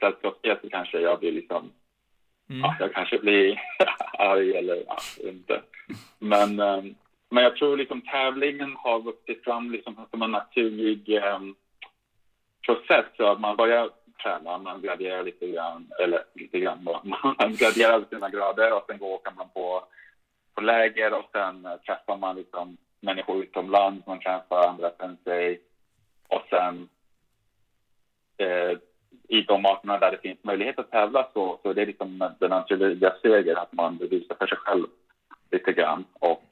sällskapsspel 0.00 0.58
så 0.62 0.68
kanske 0.70 1.00
jag 1.00 1.18
blir 1.18 1.32
liksom... 1.32 1.72
Mm. 2.52 2.60
Ja, 2.60 2.76
jag 2.80 2.94
kanske 2.94 3.18
blir 3.18 3.60
arg 4.18 4.56
eller 4.56 4.84
ja, 4.86 4.96
inte. 5.20 5.62
Men, 6.18 6.60
um, 6.60 6.94
men 7.28 7.44
jag 7.44 7.56
tror 7.56 7.76
liksom 7.76 8.00
tävlingen 8.00 8.76
har 8.76 9.00
vuxit 9.00 9.44
fram 9.44 9.70
liksom 9.70 10.06
som 10.10 10.22
en 10.22 10.30
naturlig 10.30 11.22
um, 11.34 11.54
process. 12.66 13.04
Så 13.16 13.26
att 13.26 13.40
man 13.40 13.56
börjar 13.56 13.90
träna, 14.22 14.58
man 14.58 14.82
graderar 14.82 15.22
lite 15.22 15.46
grann, 15.48 15.90
eller 16.00 16.24
lite 16.34 16.60
grann, 16.60 16.84
man 17.38 17.54
graderar 17.56 18.04
sina 18.10 18.28
grader 18.28 18.72
och 18.72 18.84
sen 18.86 18.98
går, 18.98 19.14
åker 19.14 19.32
man 19.36 19.48
på, 19.48 19.84
på 20.54 20.60
läger 20.60 21.18
och 21.18 21.28
sen 21.32 21.68
träffar 21.86 22.16
man 22.16 22.36
liksom 22.36 22.76
människor 23.00 23.42
utomlands, 23.42 24.06
man 24.06 24.20
träffar 24.20 24.68
andra 24.68 24.90
sensei 24.90 25.58
och 26.28 26.42
sen 26.50 26.88
eh, 28.36 28.78
i 29.28 29.42
de 29.42 29.66
arterna 29.66 29.98
där 29.98 30.10
det 30.10 30.18
finns 30.18 30.44
möjlighet 30.44 30.78
att 30.78 30.90
tävla 30.90 31.28
så, 31.32 31.58
så 31.62 31.72
det 31.72 31.82
är 31.82 31.86
liksom 31.86 32.18
den 32.40 32.50
naturliga 32.50 33.12
seger 33.22 33.56
att 33.56 33.72
man 33.72 33.96
bevisar 33.96 34.34
för 34.34 34.46
sig 34.46 34.58
själv 34.58 34.86
lite 35.50 35.72
grann 35.72 36.04
och 36.12 36.48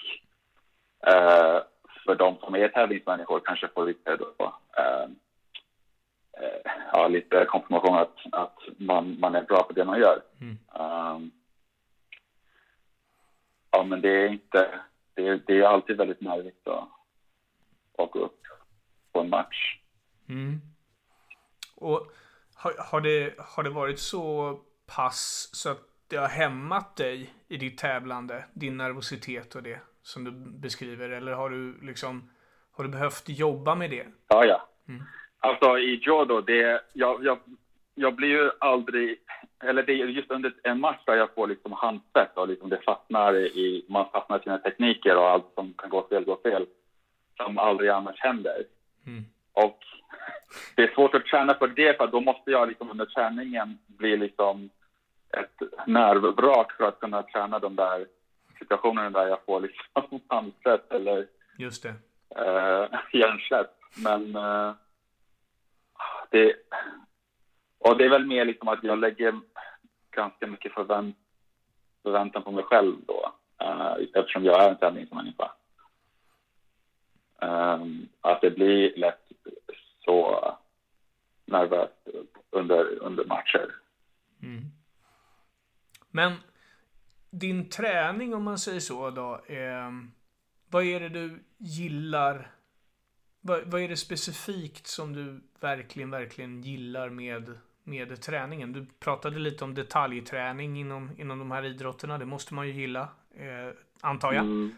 eh, 1.07 1.62
för 2.05 2.14
de 2.14 2.37
som 2.37 2.55
är 2.55 2.69
tävlingsmänniskor 2.69 3.40
kanske 3.45 3.69
får 3.69 3.87
lite 3.87 4.17
då, 4.17 4.52
eh, 4.79 5.09
Eh, 6.40 6.73
ja, 6.93 7.09
lite 7.09 7.45
konfirmation 7.45 7.95
att, 7.95 8.17
att 8.33 8.59
man, 8.76 9.21
man 9.21 9.35
är 9.35 9.43
bra 9.43 9.62
på 9.62 9.73
det 9.73 9.85
man 9.85 10.00
gör. 10.00 10.23
Mm. 10.40 10.59
Um, 10.81 11.31
ja, 13.71 13.85
men 13.85 14.00
det 14.00 14.09
är 14.09 14.29
inte, 14.29 14.81
det 15.14 15.29
är, 15.29 15.40
det 15.47 15.59
är 15.59 15.62
alltid 15.62 15.97
väldigt 15.97 16.21
nervigt 16.21 16.69
att, 16.69 16.88
att 17.99 18.11
gå 18.11 18.19
upp 18.19 18.40
på 19.12 19.21
en 19.21 19.31
match. 19.31 19.79
Mm. 20.29 20.61
Och 21.75 22.12
har, 22.62 22.75
har, 22.79 23.00
det, 23.00 23.35
har 23.38 23.62
det 23.62 23.71
varit 23.71 23.99
så 23.99 24.57
pass 24.97 25.50
så 25.52 25.71
att 25.71 25.81
det 26.09 26.17
har 26.17 26.29
hämmat 26.29 26.97
dig 26.97 27.35
i 27.49 27.57
ditt 27.57 27.79
tävlande, 27.79 28.45
din 28.52 28.76
nervositet 28.76 29.55
och 29.55 29.62
det 29.62 29.81
som 30.02 30.25
du 30.25 30.31
beskriver? 30.61 31.11
Eller 31.11 31.33
har 31.33 31.50
du 31.50 31.79
liksom, 31.83 32.31
har 32.73 32.85
du 32.85 32.90
behövt 32.90 33.29
jobba 33.29 33.75
med 33.75 33.90
det? 33.90 34.07
Ja, 34.29 34.45
ja. 34.45 34.69
Mm. 34.88 35.02
Alltså 35.38 35.79
i 35.79 35.95
judo, 36.07 36.40
det, 36.40 36.83
jag, 36.93 37.25
jag, 37.25 37.38
jag 37.95 38.14
blir 38.14 38.29
ju 38.29 38.50
aldrig... 38.59 39.19
Eller 39.62 39.83
det 39.83 39.93
är 39.93 40.07
just 40.07 40.31
under 40.31 40.55
en 40.62 40.81
match 40.81 41.00
där 41.07 41.14
jag 41.14 41.35
får 41.35 41.47
liksom 41.47 41.73
handspett 41.73 42.37
och 42.37 42.49
liksom 42.49 42.69
det 42.69 42.81
fastnar 42.85 43.37
i... 43.37 43.87
Man 43.88 44.11
fastnar 44.12 44.38
i 44.38 44.43
sina 44.43 44.59
tekniker 44.59 45.17
och 45.17 45.31
allt 45.31 45.52
som 45.55 45.75
kan 45.75 45.90
gå 45.90 46.09
fel 46.09 46.25
går 46.25 46.38
fel. 46.43 46.67
Som 47.37 47.59
aldrig 47.59 47.90
annars 47.90 48.21
händer. 48.21 48.64
Mm. 49.07 49.25
Och 49.64 49.79
det 50.76 50.83
är 50.83 50.95
svårt 50.95 51.14
att 51.14 51.25
träna 51.25 51.55
på 51.55 51.67
det 51.67 51.97
för 51.97 52.07
då 52.07 52.21
måste 52.21 52.50
jag 52.50 52.69
liksom 52.69 52.90
under 52.90 53.07
träningen 53.07 53.79
bli 53.87 54.17
liksom 54.17 54.71
ett 55.31 55.87
nervvrak 55.87 56.73
för 56.73 56.85
att 56.85 57.00
kunna 57.00 57.23
träna 57.23 57.59
de 57.59 57.76
där 57.76 58.07
situationerna 58.59 59.11
där 59.11 59.26
jag 59.26 59.45
får 59.47 59.61
liksom 59.61 60.21
handspett 60.29 60.93
eller 60.93 61.26
Just 61.59 61.83
det. 61.83 61.95
Uh, 62.38 62.99
hjärnsläpp. 63.12 63.71
Men 64.05 64.37
uh, 64.37 64.75
det, 66.31 66.55
och 67.79 67.99
det 67.99 68.05
är 68.05 68.11
väl 68.11 68.26
mer 68.26 68.45
liksom 68.45 68.69
att 68.69 68.85
jag 68.85 68.99
lägger 68.99 69.40
ganska 70.11 70.47
mycket 70.47 70.73
förvänt, 70.73 71.17
förväntan 72.02 72.43
på 72.43 72.50
mig 72.50 72.64
själv 72.64 72.97
då, 73.07 73.33
uh, 73.62 73.95
eftersom 74.14 74.45
jag 74.45 74.64
är 74.64 74.71
en 74.71 74.76
tävlingsmänniska. 74.76 75.50
Um, 77.42 78.09
att 78.20 78.40
det 78.40 78.50
blir 78.50 78.97
lätt 78.97 79.32
så 80.04 80.44
nervöst 81.44 82.09
under, 82.50 82.99
under 83.02 83.25
matcher. 83.25 83.75
Mm. 84.42 84.64
Men 86.11 86.32
din 87.30 87.68
träning, 87.68 88.35
om 88.35 88.42
man 88.42 88.59
säger 88.59 88.80
så 88.80 89.11
då, 89.11 89.40
eh, 89.47 89.90
vad 90.68 90.85
är 90.85 91.00
det 91.00 91.09
du 91.09 91.42
gillar 91.59 92.50
vad, 93.40 93.62
vad 93.66 93.82
är 93.82 93.88
det 93.88 93.97
specifikt 93.97 94.87
som 94.87 95.12
du 95.12 95.40
verkligen, 95.61 96.11
verkligen 96.11 96.62
gillar 96.62 97.09
med, 97.11 97.59
med 97.85 98.23
träningen? 98.23 98.73
Du 98.73 98.87
pratade 99.00 99.38
lite 99.38 99.64
om 99.64 99.75
detaljträning 99.75 100.80
inom, 100.80 101.11
inom 101.18 101.38
de 101.38 101.50
här 101.50 101.64
idrotterna. 101.64 102.18
Det 102.18 102.25
måste 102.25 102.54
man 102.54 102.66
ju 102.66 102.73
gilla, 102.73 103.09
eh, 103.35 103.75
antar 104.00 104.32
jag. 104.32 104.44
Mm. 104.44 104.75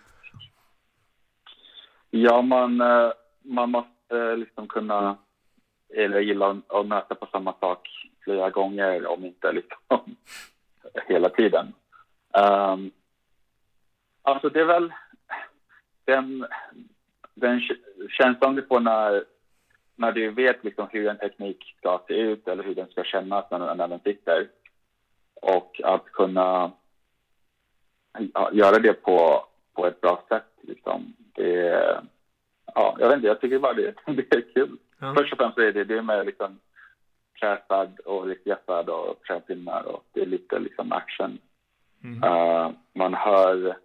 Ja, 2.15 2.43
man, 2.43 2.81
eh, 2.81 3.13
man 3.43 3.71
måste 3.71 4.19
eh, 4.19 4.37
liksom 4.37 4.69
kunna, 4.69 5.17
eller 5.95 6.21
gilla 6.21 6.61
att 6.69 6.87
möta 6.87 7.15
på 7.15 7.27
samma 7.27 7.53
sak 7.53 7.89
flera 8.25 8.51
gånger, 8.51 9.07
om 9.07 9.25
inte 9.25 9.53
liksom 9.53 9.79
hela 11.09 11.29
tiden. 11.29 11.73
Um, 12.39 12.91
alltså 14.23 14.49
det 14.49 14.61
är 14.61 14.65
väl 14.65 14.93
den, 16.05 16.47
den 17.35 17.61
känslan 18.09 18.55
du 18.55 18.63
får 18.63 18.81
när, 18.81 19.25
när 19.97 20.13
du 20.13 20.31
vet 20.31 20.65
liksom 20.65 20.89
hur 20.91 21.09
en 21.09 21.19
teknik 21.19 21.75
ska 21.79 22.01
se 22.07 22.15
ut 22.15 22.49
eller 22.49 22.65
hur 22.65 22.75
den 22.75 22.89
ska 22.89 23.05
kännas 23.05 23.51
när, 23.51 23.75
när 23.75 23.89
den 23.89 24.01
sitter. 24.01 24.49
Och 25.35 25.81
att 25.85 26.05
kunna 26.05 26.73
göra 28.53 28.79
det 28.79 28.93
på, 28.93 29.47
på 29.75 29.87
ett 29.87 30.01
bra 30.01 30.25
sätt. 30.29 30.53
Liksom. 30.61 31.15
Det, 31.33 32.01
ja, 32.75 32.97
jag 32.99 33.09
vet 33.09 33.17
inte, 33.17 33.29
jag 33.29 33.41
tycker 33.41 33.59
bara 33.59 33.73
det, 33.73 33.95
det 34.07 34.35
är 34.37 34.55
kul. 34.55 34.77
Ja. 34.99 35.15
Först 35.17 35.33
och 35.33 35.39
främst 35.39 35.59
är 35.59 35.73
det 35.73 35.85
det 35.85 36.03
med 36.03 36.27
liksom 36.27 36.59
träfärd 37.41 38.01
och 38.01 38.27
riktighetsfärd 38.27 38.89
och 38.89 39.23
träpinnar 39.27 39.83
och 39.83 40.05
det 40.13 40.21
är 40.21 40.27
lite 40.27 40.59
liksom 40.59 40.93
action. 40.93 41.39
Mm. 42.05 42.25
Uh, 42.25 42.71
man 42.93 43.15
hör 43.15 43.77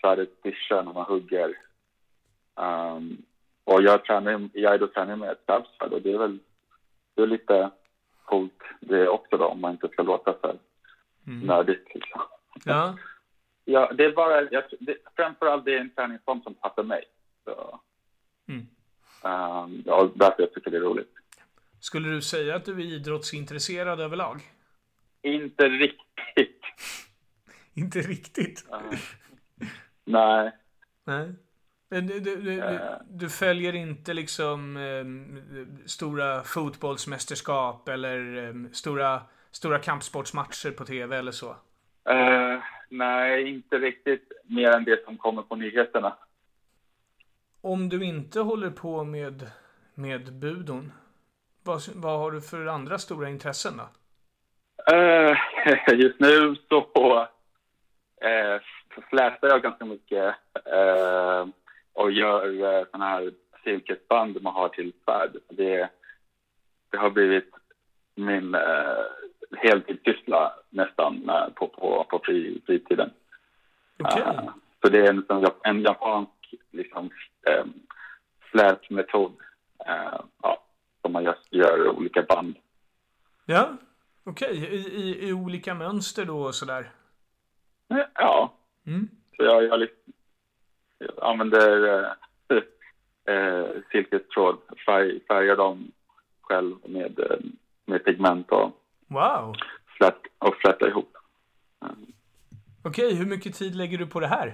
svärdet 0.00 0.30
svischa 0.42 0.82
när 0.82 0.92
man 0.92 1.04
hugger. 1.04 1.58
Um, 2.54 3.22
och 3.64 3.82
jag 3.82 4.04
tränar, 4.04 4.48
jag 4.52 4.74
är 4.74 4.78
då 4.78 4.86
tränar 4.86 5.16
med 5.16 5.30
ett 5.30 5.42
stabsvärd 5.42 5.92
och 5.92 6.02
det 6.02 6.12
är 6.12 6.18
väl 6.18 6.38
det 7.14 7.22
är 7.22 7.26
lite 7.26 7.70
coolt 8.24 8.62
det 8.80 9.08
också 9.08 9.36
då 9.36 9.46
om 9.46 9.60
man 9.60 9.72
inte 9.72 9.88
ska 9.88 10.02
låta 10.02 10.32
för 10.32 10.56
mm. 11.26 11.46
nördigt 11.46 11.94
liksom. 11.94 12.20
Ja. 12.64 12.96
ja, 13.64 13.92
det 13.92 14.04
är 14.04 14.12
bara, 14.12 14.42
jag, 14.50 14.64
det, 14.80 14.96
framförallt 15.16 15.64
det 15.64 15.74
är 15.74 15.80
en 15.80 15.90
träningsform 15.90 16.42
som 16.42 16.54
passar 16.54 16.82
mig. 16.82 17.04
Så, 17.44 17.80
mm. 18.48 18.60
um, 19.22 19.82
ja, 19.86 20.10
därför 20.14 20.42
jag 20.42 20.54
tycker 20.54 20.70
det 20.70 20.76
är 20.76 20.80
roligt. 20.80 21.12
Skulle 21.80 22.08
du 22.08 22.22
säga 22.22 22.56
att 22.56 22.64
du 22.64 22.72
är 22.72 22.84
idrottsintresserad 22.84 24.00
överlag? 24.00 24.40
Inte 25.22 25.68
riktigt. 25.68 26.60
inte 27.74 27.98
riktigt? 27.98 28.64
Uh, 28.72 28.98
nej. 30.04 30.52
Nej. 31.04 31.32
Du, 31.88 32.00
du, 32.00 32.20
du, 32.20 32.80
du, 33.08 33.28
följer 33.28 33.74
inte 33.74 34.14
liksom 34.14 34.76
eh, 34.76 35.04
stora 35.86 36.42
fotbollsmästerskap 36.42 37.88
eller 37.88 38.48
eh, 38.48 38.54
stora, 38.72 39.22
stora 39.50 39.78
kampsportsmatcher 39.78 40.70
på 40.70 40.84
tv 40.84 41.16
eller 41.16 41.32
så? 41.32 41.50
Uh, 42.10 42.62
nej, 42.92 43.48
inte 43.48 43.78
riktigt 43.78 44.32
mer 44.44 44.70
än 44.70 44.84
det 44.84 45.04
som 45.04 45.16
kommer 45.16 45.42
på 45.42 45.56
nyheterna. 45.56 46.16
Om 47.60 47.88
du 47.88 48.04
inte 48.04 48.40
håller 48.40 48.70
på 48.70 49.04
med, 49.04 49.50
med 49.94 50.32
budon, 50.32 50.92
vad, 51.62 51.80
vad 51.94 52.18
har 52.18 52.30
du 52.30 52.40
för 52.40 52.66
andra 52.66 52.98
stora 52.98 53.28
intressen 53.28 53.72
då? 53.76 53.88
Uh, 54.96 55.36
just 56.00 56.20
nu 56.20 56.56
så 56.68 56.78
uh, 58.24 58.60
släpar 59.10 59.48
jag 59.48 59.62
ganska 59.62 59.84
mycket. 59.84 60.34
Uh, 60.72 61.46
och 61.92 62.12
gör 62.12 62.46
eh, 62.46 62.84
sådana 62.84 63.08
här 63.08 63.32
silkesband 63.64 64.42
man 64.42 64.54
har 64.54 64.68
till 64.68 64.92
svärd. 65.04 65.36
Det, 65.48 65.88
det 66.90 66.96
har 66.96 67.10
blivit 67.10 67.50
min 68.14 68.54
uh, 68.54 69.04
heltidssyssla 69.56 70.52
nästan 70.70 71.30
uh, 71.30 71.48
på, 71.54 71.68
på, 71.68 72.06
på 72.10 72.20
fri, 72.24 72.62
fritiden. 72.66 73.10
Okej. 73.98 74.22
Uh, 74.22 74.50
så 74.82 74.88
det 74.88 74.98
är 74.98 75.10
en, 75.10 75.26
en 75.62 75.82
japansk 75.82 76.54
liksom, 76.70 77.10
um, 77.60 77.72
uh, 78.58 80.20
ja, 80.42 80.62
som 81.02 81.12
man 81.12 81.24
just 81.24 81.52
gör 81.52 81.88
olika 81.88 82.22
band. 82.22 82.56
Ja, 83.46 83.76
okej. 84.24 84.56
I, 84.56 84.76
i, 84.76 85.28
I 85.28 85.32
olika 85.32 85.74
mönster 85.74 86.24
då 86.24 86.42
och 86.42 86.54
sådär? 86.54 86.90
Ja. 88.14 88.52
Mm. 88.86 89.08
Så 89.36 89.42
jag, 89.42 89.64
jag, 89.64 89.80
liksom, 89.80 90.12
jag 90.98 91.10
använder 91.20 91.84
uh, 91.88 92.08
uh, 93.30 93.68
silkestråd, 93.92 94.58
färg, 94.86 95.20
färgar 95.28 95.56
dem 95.56 95.92
själv 96.40 96.76
med, 96.84 97.20
med 97.84 98.04
pigment 98.04 98.50
och, 98.50 98.81
Wow. 99.12 99.54
flätt, 99.98 100.18
och 100.38 100.54
flätar 100.56 100.88
ihop. 100.88 101.16
Okej, 102.84 103.14
hur 103.14 103.26
mycket 103.26 103.54
tid 103.54 103.74
lägger 103.74 103.98
du 103.98 104.06
på 104.06 104.20
det 104.20 104.26
här? 104.26 104.46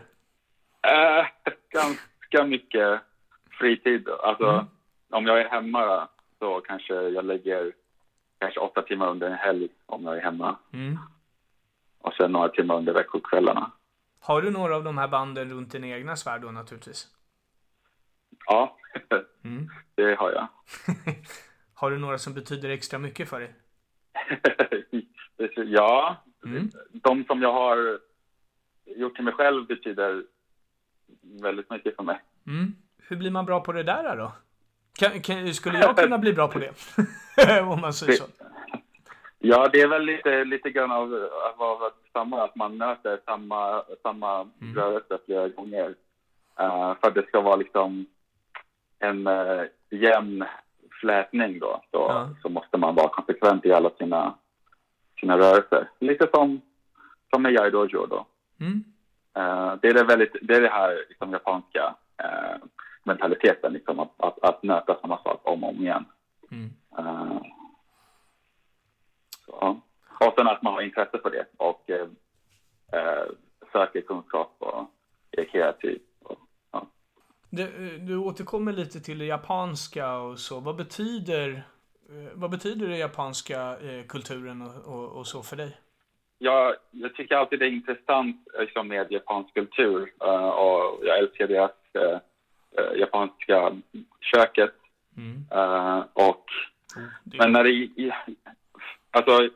Uh, 0.87 1.27
ganska 1.71 2.45
mycket 2.47 3.01
fritid. 3.51 4.09
Alltså, 4.09 4.47
Mm. 4.49 4.67
om 5.11 5.27
jag 5.27 5.41
är 5.41 5.49
hemma 5.49 6.09
så 6.39 6.61
kanske 6.61 6.95
jag 6.95 7.25
lägger 7.25 7.73
kanske 8.39 8.61
åtta 8.61 8.83
timmar 8.83 9.09
under 9.09 9.27
en 9.31 9.39
helg 9.39 9.69
om 9.87 10.05
jag 10.05 10.17
är 10.17 10.21
hemma. 10.23 10.57
Mm. 10.73 10.99
Och 11.99 12.15
sen 12.15 12.33
några 12.33 12.49
timmar 12.49 12.77
under 12.77 12.93
veckokvällarna. 12.93 13.71
Har 14.21 14.43
du 14.43 14.51
några 14.51 14.77
av 14.77 14.85
de 14.85 14.99
här 14.99 15.09
banden 15.09 15.51
runt 15.51 15.73
din 15.73 15.85
egna 15.85 16.17
sfär 16.17 16.39
då 16.39 16.51
naturligtvis? 16.51 17.07
Ja, 18.47 18.77
Mm. 19.45 19.69
det 19.95 20.15
har 20.15 20.33
jag. 20.33 20.47
Har 21.75 21.91
du 21.91 21.99
några 21.99 22.19
som 22.19 22.35
betyder 22.35 22.69
extra 22.71 22.99
mycket 22.99 23.29
för 23.29 23.41
dig? 23.41 23.55
ja, 25.67 26.17
Mm. 26.45 26.71
de 26.93 27.25
som 27.25 27.43
jag 27.43 27.53
har 27.53 27.99
gjort 28.87 29.15
till 29.15 29.25
mig 29.25 29.35
själv 29.35 29.67
betyder 29.67 30.25
väldigt 31.43 31.71
mycket 31.71 31.97
för 31.97 32.03
mig. 32.03 32.21
Mm. 32.47 32.75
Hur 32.99 33.17
blir 33.17 33.31
man 33.31 33.47
bra 33.47 33.61
på 33.61 33.73
det 33.73 33.83
där 33.83 34.17
då? 34.17 34.33
Kan, 34.99 35.21
kan, 35.21 35.55
skulle 35.55 35.79
jag 35.79 35.97
kunna 35.97 36.19
bli 36.19 36.33
bra 36.33 36.49
på 36.49 36.59
det? 36.59 36.73
Om 37.61 37.81
man 37.81 37.93
säger 37.93 38.13
så. 38.13 38.25
Ja, 39.39 39.69
det 39.73 39.81
är 39.81 39.89
väl 39.89 40.03
lite, 40.03 40.45
lite 40.45 40.71
grann 40.71 40.91
av, 40.93 41.15
av, 41.59 41.63
av 41.63 41.91
samma, 42.13 42.45
att 42.45 42.57
man 42.57 42.77
möter 42.77 43.21
samma, 43.25 43.85
samma 44.03 44.49
rörelse 44.75 45.19
flera 45.27 45.49
gånger. 45.49 45.89
Uh, 46.61 46.95
för 47.01 47.09
att 47.09 47.15
det 47.15 47.27
ska 47.27 47.41
vara 47.41 47.57
liksom 47.57 48.07
en 48.99 49.27
uh, 49.27 49.65
jämn 49.91 50.45
flätning 51.01 51.59
då, 51.59 51.83
så, 51.91 51.97
Ja. 51.99 52.29
så 52.43 52.49
måste 52.49 52.79
man 52.79 52.95
vara 52.95 53.09
konsekvent 53.09 53.67
i 53.67 53.73
alla 53.73 53.91
sina, 53.91 54.35
sina 55.21 55.39
rörelser. 55.39 55.89
Lite 55.99 56.29
som, 56.35 56.61
som 57.31 57.43
med 57.43 57.53
Yai 57.53 57.71
Dojo 57.71 58.07
då. 58.07 58.27
Mm. 58.61 58.85
Eh, 59.35 59.75
det, 59.83 59.89
är 59.89 59.95
det, 59.95 60.05
väldigt, 60.05 60.37
det 60.43 60.55
är 60.55 60.61
det 60.61 60.69
här 60.69 61.05
liksom, 61.09 61.33
japanska 61.33 61.95
eh, 62.23 62.57
mentaliteten, 63.03 63.73
liksom, 63.73 64.01
att, 64.01 64.21
att, 64.21 64.39
att 64.45 64.63
nöta 64.63 64.99
samma 65.01 65.19
sak 65.23 65.41
om 65.43 65.65
och 65.65 65.71
om 65.71 65.77
igen. 65.81 66.05
Mm. 66.51 66.71
Eh, 66.99 67.43
så. 69.47 69.81
Och 70.21 70.35
sen 70.37 70.49
att 70.49 70.63
man 70.63 70.75
har 70.75 70.81
intresse 70.81 71.19
för 71.23 71.31
det 71.31 71.47
och 71.57 71.91
söker 73.73 74.01
kunskap 74.01 74.57
och 74.59 74.91
är 75.31 75.45
kreativ. 75.45 76.01
Och, 77.53 77.59
ja. 77.59 77.67
Du, 77.67 77.99
du 77.99 78.17
återkommer 78.17 78.73
lite 78.73 79.01
till 79.01 79.19
det 79.19 79.25
japanska 79.25 80.17
och 80.19 80.39
så. 80.39 80.61
Vad 80.61 80.77
betyder, 80.77 81.49
eh, 82.09 82.33
vad 82.35 82.51
betyder 82.51 82.89
den 82.89 82.99
japanska 82.99 83.61
eh, 83.79 84.07
kulturen 84.09 84.63
och, 84.63 84.95
och, 84.95 85.09
och 85.19 85.27
så 85.27 85.43
för 85.43 85.57
dig? 85.57 85.77
jag, 86.41 86.75
jag 86.91 87.15
tycker 87.15 87.37
alltid 87.37 87.59
det 87.59 87.67
är 87.67 87.71
intressant 87.71 88.49
liksom, 88.59 88.89
med 88.89 89.13
japansk 89.13 89.55
kultur 89.55 90.13
eh, 90.25 90.49
och 90.49 91.01
jag 91.07 91.19
älskar 91.19 91.47
deras 91.49 91.71
eh, 91.93 92.19
eh, 92.79 92.99
japanska 92.99 93.73
köket. 94.21 94.75
Mm. 95.17 95.45
eh, 95.51 96.05
och 96.13 96.45
Det, 97.25 97.39
Men 97.39 97.53
när 97.53 97.65
det... 97.65 97.89
Alltså, 99.11 99.49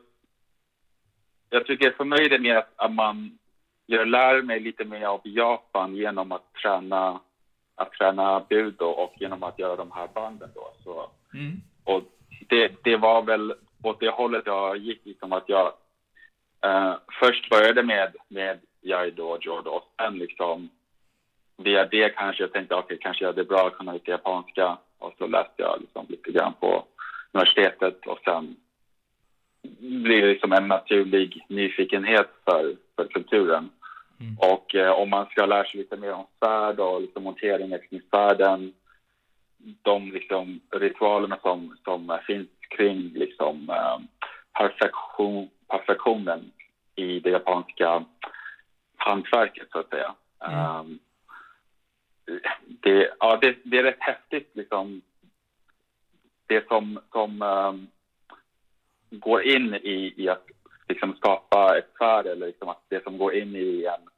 jag 1.49 1.65
tycker 1.65 1.91
för 1.91 2.05
mig 2.05 2.25
är 2.25 2.29
det 2.29 2.39
mer 2.39 2.55
att- 2.55 2.73
att 2.75 2.91
man... 2.93 3.37
Jag 3.85 4.07
lär 4.07 4.41
mig 4.41 4.59
lite 4.59 4.85
mer 4.85 5.05
av 5.05 5.21
Japan 5.23 5.95
genom 5.95 6.31
att 6.31 6.53
träna, 6.53 7.19
att 7.75 7.91
träna 7.91 8.45
budo 8.49 8.85
och 8.85 9.13
genom 9.19 9.43
att 9.43 9.59
göra 9.59 9.75
de 9.75 9.91
här 9.91 10.07
banden 10.13 10.49
då. 10.55 10.73
Så, 10.83 11.09
mm. 11.33 11.61
och 11.83 12.03
det, 12.49 12.71
det 12.83 12.97
var 12.97 13.21
väl 13.21 13.53
åt 13.83 13.99
det 13.99 14.09
hållet 14.09 14.43
jag 14.45 14.77
gick, 14.77 15.05
liksom 15.05 15.33
att 15.33 15.49
jag 15.49 15.73
eh, 16.65 16.93
först 17.19 17.49
började 17.49 17.83
med, 17.83 18.15
med 18.27 18.59
Yai 18.81 19.11
Dojo 19.11 19.61
då, 19.61 19.71
och 19.71 19.93
sen 19.97 20.17
liksom 20.17 20.69
via 21.57 21.85
det 21.85 22.09
kanske 22.09 22.43
jag 22.43 22.53
tänkte, 22.53 22.75
okej, 22.75 22.97
kanske 23.01 23.25
jag 23.25 23.35
det 23.35 23.41
är 23.41 23.45
bra 23.45 23.67
att 23.67 23.77
kunna 23.77 23.93
lite 23.93 24.11
japanska 24.11 24.77
och 24.99 25.13
så 25.17 25.27
läste 25.27 25.53
jag 25.55 25.81
liksom 25.81 26.05
lite 26.09 26.31
grann 26.31 26.53
på 26.59 26.85
universitetet 27.31 28.07
och 28.07 28.19
sen 28.23 28.55
blir 29.79 30.21
det 30.21 30.27
liksom 30.27 30.51
en 30.51 30.67
naturlig 30.67 31.45
nyfikenhet 31.49 32.29
för, 32.45 32.75
för 32.95 33.07
kulturen. 33.07 33.69
Mm. 34.23 34.37
Och 34.37 34.75
eh, 34.75 34.91
om 34.91 35.09
man 35.09 35.25
ska 35.25 35.45
lära 35.45 35.63
sig 35.63 35.79
lite 35.79 35.97
mer 35.97 36.13
om 36.13 36.25
svärd 36.39 36.79
och 36.79 37.01
liksom 37.01 37.23
monteringen 37.23 37.79
kring 37.89 38.01
svärden, 38.09 38.73
de 39.81 40.11
liksom 40.11 40.59
ritualerna 40.71 41.37
som, 41.41 41.77
som 41.83 42.19
finns 42.27 42.47
kring 42.69 43.11
liksom, 43.13 43.69
eh, 43.69 43.99
perfektion, 44.53 45.49
perfektionen 45.67 46.51
i 46.95 47.19
det 47.19 47.29
japanska 47.29 48.05
hantverket, 48.95 49.67
så 49.71 49.79
att 49.79 49.89
säga. 49.89 50.15
Mm. 50.39 50.79
Um, 50.79 50.99
det, 52.65 53.13
ja, 53.19 53.37
det, 53.41 53.57
det 53.63 53.77
är 53.77 53.83
rätt 53.83 53.99
häftigt, 53.99 54.51
liksom, 54.53 55.01
det 56.47 56.67
som, 56.67 56.99
som 57.11 57.41
um, 57.41 57.87
går 59.11 59.43
in 59.43 59.73
i, 59.73 60.13
i 60.17 60.29
att 60.29 60.45
liksom, 60.87 61.15
skapa 61.15 61.77
ett 61.77 61.91
svärd 61.97 62.25
eller 62.25 62.47
liksom, 62.47 62.69
att 62.69 62.83
det 62.87 63.03
som 63.03 63.17
går 63.17 63.33
in 63.33 63.55
i 63.55 63.85
en 63.85 64.09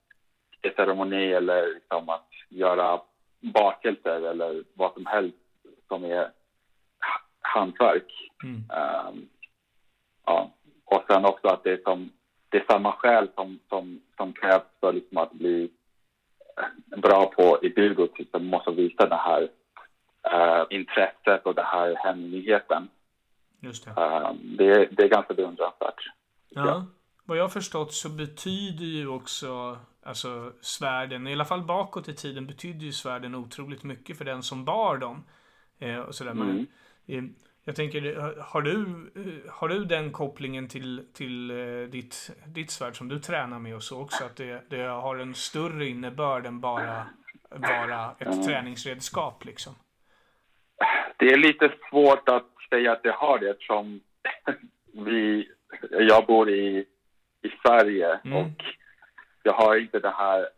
ceremoni 0.74 1.34
eller 1.34 1.74
liksom, 1.74 2.10
att 2.10 2.30
göra 2.50 3.02
bakelser 3.40 4.22
eller 4.22 4.64
vad 4.74 4.94
som 4.94 5.06
helst 5.06 5.38
som 5.88 6.04
är 6.04 6.22
ha- 7.00 7.22
hantverk. 7.42 8.32
Mm. 8.44 8.64
Ehm, 8.70 9.28
ja. 10.26 10.52
Och 10.86 11.04
sen 11.08 11.26
också 11.26 11.48
att 11.48 11.64
det 11.64 11.72
är, 11.72 11.82
som, 11.84 12.12
det 12.50 12.58
är 12.58 12.66
samma 12.70 12.92
skäl 12.92 13.28
som, 13.36 13.60
som, 13.70 14.02
som 14.18 14.34
krävs 14.34 14.64
för 14.80 14.94
liksom 14.94 15.18
att 15.18 15.32
bli 15.32 15.70
eh, 16.58 17.00
bra 17.00 17.26
på 17.26 17.60
i. 17.62 17.70
Typ, 18.16 18.34
man 18.34 18.46
måste 18.46 18.72
visa 18.72 19.08
det 19.08 19.16
här 19.16 19.50
eh, 20.32 20.66
intresset 20.70 21.46
och 21.46 21.56
den 21.56 21.66
här 21.66 21.96
hängigheten. 21.96 22.88
Just 23.60 23.86
det. 23.86 24.02
Ehm, 24.02 24.58
det, 24.58 24.86
det 24.92 25.04
är 25.04 25.10
ganska 25.10 25.34
beundransvärt. 25.34 26.02
tycker 26.50 26.62
jag. 26.62 26.68
Ja. 26.68 26.86
Vad 27.28 27.38
jag 27.38 27.44
har 27.44 27.50
förstått 27.50 27.94
så 27.94 28.10
betyder 28.10 28.86
ju 28.86 29.08
också 29.08 29.78
alltså 30.06 30.54
svärden, 30.62 31.28
i 31.28 31.34
alla 31.34 31.46
fall 31.46 31.62
bakåt 31.64 32.10
i 32.10 32.14
tiden 32.16 32.48
betydde 32.48 32.86
ju 32.86 32.92
svärden 32.92 33.36
otroligt 33.36 33.84
mycket 33.84 34.18
för 34.18 34.26
den 34.26 34.44
som 34.44 34.66
bar 34.66 34.98
dem. 34.98 35.24
Eh, 35.80 35.98
och 36.00 36.16
sådär. 36.16 36.34
Men, 36.34 36.50
Mm. 36.50 36.66
eh, 37.08 37.32
jag 37.64 37.76
tänker, 37.76 38.16
har- 38.42 38.62
du, 38.62 38.82
eh, 39.16 39.52
har 39.54 39.68
du 39.70 39.86
den 39.86 40.12
kopplingen 40.12 40.68
till, 40.68 41.08
till 41.14 41.52
eh, 41.52 41.90
ditt, 41.90 42.32
ditt 42.48 42.72
svärd 42.72 42.98
som 42.98 43.08
du 43.08 43.20
tränar 43.20 43.60
med 43.60 43.76
och 43.76 43.84
så 43.84 44.02
också? 44.02 44.26
Att 44.26 44.36
det, 44.36 44.64
det 44.70 44.82
har 44.82 45.18
en 45.18 45.34
större 45.36 45.88
innebörd 45.88 46.46
än 46.46 46.60
bara 46.62 47.06
vara 47.50 48.16
ett 48.20 48.46
träningsredskap 48.46 49.46
liksom? 49.46 49.76
Det 51.18 51.26
är 51.34 51.38
lite 51.38 51.72
svårt 51.90 52.30
att 52.30 52.46
säga 52.70 52.92
att 52.92 53.04
det 53.04 53.12
har 53.12 53.40
det 53.40 53.50
eftersom 53.50 54.02
vi, 55.06 55.50
jag 55.90 56.26
bor 56.26 56.50
i, 56.50 56.86
i 57.42 57.50
Sverige 57.62 58.20
Mm. 58.26 58.38
och 58.38 58.64
jag 59.46 59.54
har 59.54 59.76
inte 59.76 60.00
det 60.00 60.10
här 60.10 60.50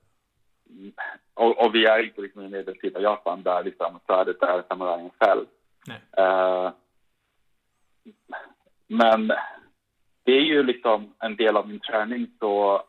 och, 1.34 1.65
och 1.65 1.76
vi 1.76 1.86
är 1.86 2.04
inte 2.04 2.21
liksom 2.21 2.41
i 2.41 2.50
medeltida 2.50 3.00
Japan 3.00 3.43
där 3.43 3.63
liksom 3.63 4.00
svärdet 4.06 4.43
är 4.43 4.63
samurajen 4.67 5.10
själv. 5.19 5.45
Eh, 6.17 6.71
men 8.88 9.28
det 10.23 10.32
är 10.32 10.41
ju 10.41 10.63
liksom 10.63 11.13
en 11.19 11.36
del 11.36 11.58
av 11.58 11.67
min 11.67 11.80
träning 11.80 12.28
så 12.39 12.84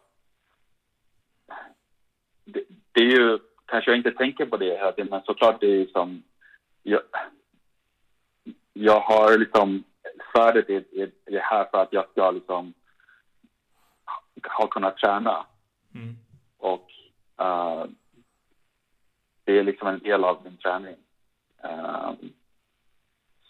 det, 2.45 2.65
det 2.93 3.01
är 3.01 3.11
ju, 3.11 3.39
kanske 3.67 3.91
jag 3.91 3.99
inte 3.99 4.11
tänker 4.11 4.47
på 4.47 4.57
det 4.57 4.79
hela 4.79 4.93
tiden, 4.93 5.11
men 5.11 5.23
såklart 5.23 5.61
det 5.61 5.67
är 5.67 5.77
ju 5.77 5.87
som 5.87 6.23
jag, 6.83 7.01
jag 8.73 9.01
har 9.01 9.39
liksom 9.39 9.85
svärdet 10.33 10.71
är, 10.71 10.85
är, 10.93 11.11
är 11.27 11.41
här 11.41 11.65
för 11.71 11.83
att 11.83 11.93
jag 11.93 12.11
ska 12.11 12.31
liksom 12.31 12.75
ha 14.59 14.67
kunnat 14.67 14.97
träna 14.97 15.47
Mm. 15.99 16.17
och 16.59 16.91
eh, 17.41 17.85
det 19.45 19.59
är 19.59 19.63
liksom 19.63 19.89
en 19.89 19.99
del 19.99 20.25
av 20.25 20.45
min 20.45 20.57
träning. 20.57 20.97
Eh, 21.65 22.11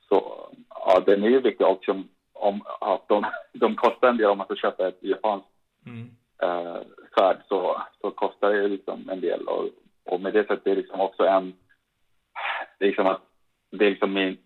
så 0.09 0.49
ja, 0.69 1.01
den 1.07 1.23
är 1.23 1.29
ju 1.29 1.41
viktig 1.41 1.67
också 1.67 2.03
om, 2.33 2.63
att 2.81 3.09
de, 3.09 3.27
de 3.53 3.77
kostar 3.77 4.09
en 4.09 4.17
del 4.17 4.27
om 4.31 4.39
man 4.39 4.47
ska 4.47 4.57
köpa 4.57 4.89
ett 4.89 5.03
japanskt 5.03 5.49
Mm. 5.87 6.11
svärd 7.15 7.43
så, 7.49 7.83
så 8.01 8.11
kostar 8.11 8.51
det 8.53 8.69
liksom 8.69 9.09
en 9.11 9.21
del 9.21 9.49
och, 9.49 9.69
och 10.05 10.21
med 10.21 10.33
det 10.33 10.47
sättet 10.47 10.67
är 10.67 10.71
det 10.71 10.77
liksom 10.77 11.01
också 11.01 11.27
en, 11.27 11.55
liksom 12.81 13.07
att 13.07 13.23
det 13.71 13.87
är 13.87 13.91
liksom 13.91 14.13
min 14.13 14.39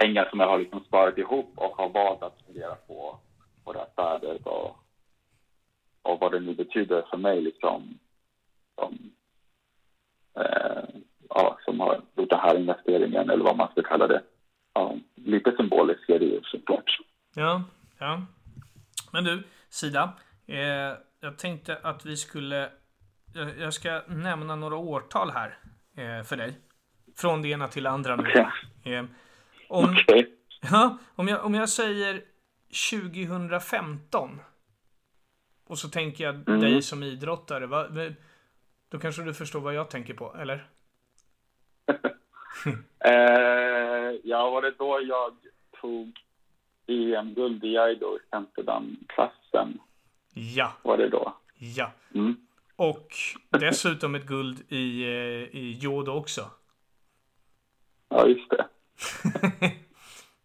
pengar 0.00 0.28
som 0.30 0.40
jag 0.40 0.48
har 0.48 0.58
liksom 0.58 0.84
sparat 0.84 1.18
ihop 1.18 1.52
och 1.56 1.76
har 1.76 1.88
valt 1.88 2.22
att 2.22 2.42
fundera 2.46 2.74
på, 2.74 3.18
på 3.64 3.72
det 3.72 3.78
här 3.78 3.88
svärdet 3.94 4.46
och, 4.46 4.76
och 6.04 6.20
vad 6.20 6.32
det 6.32 6.40
nu 6.40 6.54
betyder 6.54 7.04
för 7.10 7.16
mig 7.16 7.40
liksom 7.40 7.98
som, 8.74 8.98
eh, 10.36 10.84
ja, 11.28 11.58
som 11.64 11.80
har 11.80 12.00
gjort 12.16 12.30
den 12.30 12.40
här 12.40 12.56
investeringen 12.56 13.30
eller 13.30 13.44
vad 13.44 13.56
man 13.56 13.68
ska 13.70 13.82
kalla 13.82 14.06
det. 14.06 14.22
Ja, 14.74 14.96
lite 15.14 15.56
symboliskt 15.56 16.10
är 16.10 16.18
det 16.18 16.24
ju 16.24 16.40
såklart. 16.42 16.98
Ja, 17.34 17.62
ja. 17.98 18.22
Men 19.12 19.24
du, 19.24 19.42
Sida. 19.68 20.12
Eh, 20.46 20.98
jag 21.20 21.38
tänkte 21.38 21.78
att 21.82 22.06
vi 22.06 22.16
skulle... 22.16 22.70
Jag, 23.34 23.58
jag 23.58 23.74
ska 23.74 24.02
nämna 24.06 24.56
några 24.56 24.76
årtal 24.76 25.30
här 25.30 25.58
eh, 25.96 26.24
för 26.24 26.36
dig. 26.36 26.58
Från 27.16 27.42
det 27.42 27.48
ena 27.48 27.68
till 27.68 27.82
det 27.82 27.90
andra 27.90 28.16
nu. 28.16 28.22
Okej. 28.22 28.94
Eh, 28.94 29.04
om, 29.68 29.84
Okej. 29.84 30.32
ja, 30.70 30.98
om, 31.14 31.28
jag, 31.28 31.44
om 31.44 31.54
jag 31.54 31.68
säger 31.68 32.22
2015. 32.90 34.40
Och 35.66 35.78
så 35.78 35.88
tänker 35.88 36.24
jag 36.24 36.48
Mm. 36.48 36.60
dig 36.60 36.82
som 36.82 37.02
idrottare. 37.02 37.66
Va, 37.66 37.86
då 38.88 38.98
kanske 38.98 39.22
du 39.22 39.34
förstår 39.34 39.60
vad 39.60 39.74
jag 39.74 39.90
tänker 39.90 40.14
på, 40.14 40.34
eller? 40.38 40.66
Eh, 43.04 44.14
ja, 44.24 44.50
var 44.50 44.62
det 44.62 44.70
då 44.78 45.00
jag 45.02 45.36
tog 45.80 46.20
EM-guld 46.86 47.64
i 47.64 47.78
Aido 47.78 48.16
i 48.16 48.20
Amsterdam-klassen? 48.30 49.78
Ja, 50.34 50.72
Var 50.82 50.96
det 50.98 51.08
då? 51.08 51.36
ja. 51.58 51.92
Mm. 52.14 52.36
Och 52.76 53.08
dessutom 53.50 54.14
ett 54.14 54.26
guld 54.26 54.72
i, 54.72 55.02
eh, 55.04 55.56
i 55.56 55.78
judo 55.80 56.10
också. 56.12 56.50
Ja, 58.08 58.26
just 58.26 58.50
det. 58.50 58.66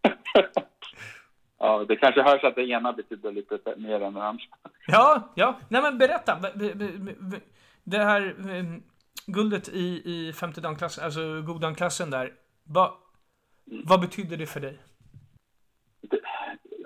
ja, 1.60 1.86
det 1.88 1.96
kanske 1.96 2.22
hörs 2.22 2.44
att 2.44 2.56
det 2.56 2.70
ena 2.70 2.94
betyder 2.94 3.32
lite 3.32 3.60
mer 3.78 4.02
än 4.02 4.14
det 4.14 4.24
andra. 4.24 4.44
Ja, 4.88 5.30
ja. 5.36 5.60
Nej 5.70 5.82
men 5.82 5.98
berätta. 5.98 6.40
Det 7.84 7.98
här 7.98 8.22
eh, 8.50 8.64
guldet 9.26 9.70
i, 9.70 10.02
i 10.06 10.34
femte 10.34 10.62
damklassen, 10.62 11.04
alltså 11.04 11.42
godanklassen 11.42 12.10
där. 12.10 12.34
Va, 12.64 12.98
vad 13.66 14.02
betydde 14.02 14.36
det 14.36 14.46
för 14.46 14.60
dig? 14.60 14.78
Det, 16.02 16.20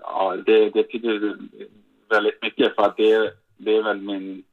ja, 0.01 0.35
det, 0.45 0.69
det 0.69 0.83
betyder 0.83 1.37
väldigt 2.09 2.41
mycket 2.41 2.75
för 2.75 2.83
att 2.83 2.97
det, 2.97 3.33
det 3.57 3.77
är 3.77 3.83
väl 3.83 4.01
min, 4.01 4.43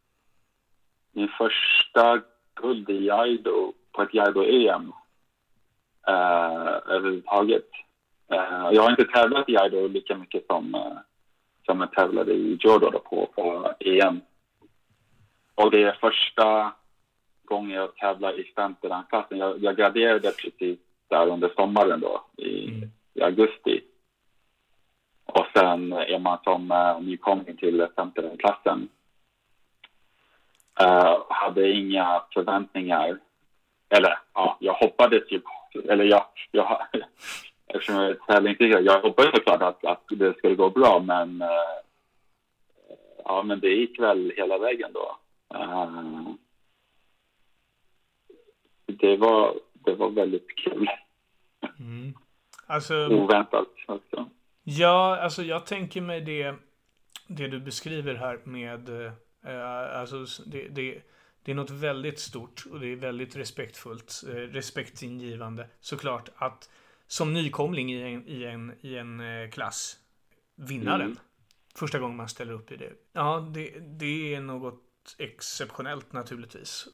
min 1.13 1.29
första 1.39 2.23
guld 2.55 2.91
i 2.91 3.11
Aido 3.11 3.73
på 3.93 4.03
ett 4.03 4.15
Aido-EM 4.15 4.93
eh, 6.07 6.95
överhuvudtaget. 6.95 7.69
Eh, 8.33 8.69
jag 8.73 8.83
har 8.83 8.90
inte 8.90 9.05
tävlat 9.05 9.49
i 9.49 9.57
Aido 9.57 9.88
lika 9.88 10.16
mycket 10.16 10.47
som, 10.47 10.75
eh, 10.75 10.99
som 11.66 11.81
jag 11.81 11.93
tävlade 11.93 12.33
i 12.33 12.59
då 12.62 12.90
på, 12.90 13.27
på 13.35 13.75
EM. 13.81 14.21
Och 15.55 15.71
det 15.71 15.83
är 15.83 15.93
första 16.01 16.73
gången 17.45 17.71
jag 17.71 17.97
tävlar 17.97 18.40
i 18.40 18.45
femte 18.57 19.05
klassen. 19.09 19.38
Jag, 19.38 19.62
jag 19.62 19.77
graderade 19.77 20.31
precis 20.31 20.79
där 21.09 21.27
under 21.27 21.49
sommaren 21.57 22.01
då 22.01 22.25
i, 22.37 22.69
Mm. 22.69 22.90
i 23.14 23.23
augusti. 23.23 23.81
Och 25.25 25.47
sen 25.55 25.93
är 25.93 26.19
man 26.19 26.38
som 26.45 26.71
uh, 26.71 27.01
nykomling 27.01 27.57
till 27.57 27.87
femte 27.97 28.37
klassen. 28.38 28.88
Uh, 30.83 31.23
hade 31.29 31.71
inga 31.71 32.23
förväntningar. 32.35 33.19
Eller 33.88 34.19
ja, 34.35 34.57
jag 34.61 34.75
hoppades 34.75 35.23
ju 35.33 35.40
eller 35.88 36.05
jag, 36.05 36.27
jag 36.51 36.87
eftersom 37.75 37.95
jag 37.95 38.11
är 38.11 38.15
tävlingsidrottare, 38.15 38.85
jag 38.85 39.01
hoppades 39.01 39.31
såklart 39.31 39.63
att, 39.63 39.85
att 39.85 40.05
det 40.09 40.35
skulle 40.39 40.55
gå 40.55 40.71
bra 40.71 41.03
men 41.07 41.43
uh, 41.43 41.49
ja, 43.25 43.43
men 43.43 43.61
det 43.61 43.69
gick 43.69 44.01
väl 44.01 44.33
hela 44.37 44.59
vägen 44.59 44.93
då. 44.93 45.19
Uh, 45.55 46.31
det 48.87 49.17
var, 49.17 49.55
det 49.73 49.95
var 49.95 50.11
väldigt 50.11 50.57
kul. 50.57 50.89
Mm. 51.79 52.15
Alltså, 52.67 53.09
Oväntat 53.09 53.69
också. 53.87 54.31
ja, 54.63 55.19
alltså 55.21 55.43
jag 55.43 55.67
tänker 55.67 56.01
mig 56.01 56.21
det, 56.21 56.55
det 57.29 57.49
du 57.49 57.61
beskriver 57.61 58.15
här 58.15 58.41
med, 58.45 58.89
eh, 58.89 59.99
alltså 60.01 60.17
det, 60.47 60.69
det, 60.69 61.03
det 61.43 61.51
är 61.51 61.55
något 61.55 61.71
väldigt 61.71 62.19
stort 62.19 62.65
och 62.71 62.81
det 62.81 62.93
är 62.93 62.97
väldigt 62.97 63.37
respektfullt, 63.37 64.23
eh, 64.29 64.35
respektingivande 64.35 65.67
såklart 65.81 66.29
att 66.37 66.71
som 67.11 67.33
nykomling 67.33 67.92
i 67.92 68.03
en, 68.03 68.29
i 68.29 68.44
en, 68.44 68.75
i 68.81 68.96
en 68.96 69.20
eh, 69.20 69.51
klass 69.51 69.96
vinna 70.57 70.94
Mm. 70.94 71.07
den. 71.09 71.18
Första 71.77 71.99
gången 71.99 72.16
man 72.16 72.29
ställer 72.29 72.53
upp 72.53 72.73
i 72.73 72.77
det. 72.77 72.92
Ja, 73.12 73.49
det, 73.55 73.70
det 73.81 74.35
är 74.35 74.40
något 74.40 75.16
exceptionellt 75.18 76.12
naturligtvis. 76.12 76.88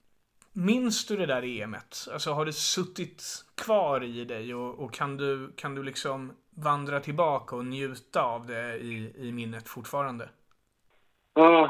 Minns 0.52 1.06
du 1.06 1.16
det 1.16 1.26
där 1.26 1.44
EMet? 1.44 2.08
Alltså 2.12 2.32
har 2.32 2.44
det 2.44 2.52
suttit 2.52 3.22
kvar 3.54 4.04
i 4.04 4.24
dig 4.24 4.54
och, 4.54 4.78
och 4.78 4.94
kan, 4.94 5.16
du, 5.16 5.52
kan 5.56 5.74
du 5.74 5.82
liksom 5.82 6.32
vandra 6.50 7.00
tillbaka 7.00 7.56
och 7.56 7.64
njuta 7.64 8.22
av 8.22 8.46
det 8.46 8.76
i, 8.76 9.12
i 9.16 9.32
minnet 9.32 9.68
fortfarande? 9.68 10.28
Ah, 11.32 11.68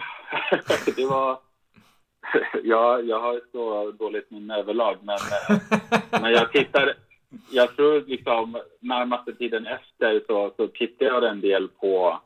det 0.96 1.06
var... 1.06 1.38
Ja, 2.62 3.00
jag 3.00 3.20
har 3.20 3.40
så 3.52 3.90
dåligt 3.92 4.30
minne 4.30 4.56
överlag, 4.56 4.96
men, 5.02 5.16
eh, 5.16 5.58
men 6.20 6.32
jag 6.32 6.52
tittar... 6.52 6.94
Jag 7.50 7.76
tror 7.76 8.04
liksom 8.06 8.58
närmaste 8.80 9.32
tiden 9.32 9.66
efter 9.66 10.22
så, 10.26 10.52
så 10.56 10.68
tittade 10.68 11.10
jag 11.10 11.24
en 11.24 11.40
del 11.40 11.68
på, 11.68 12.20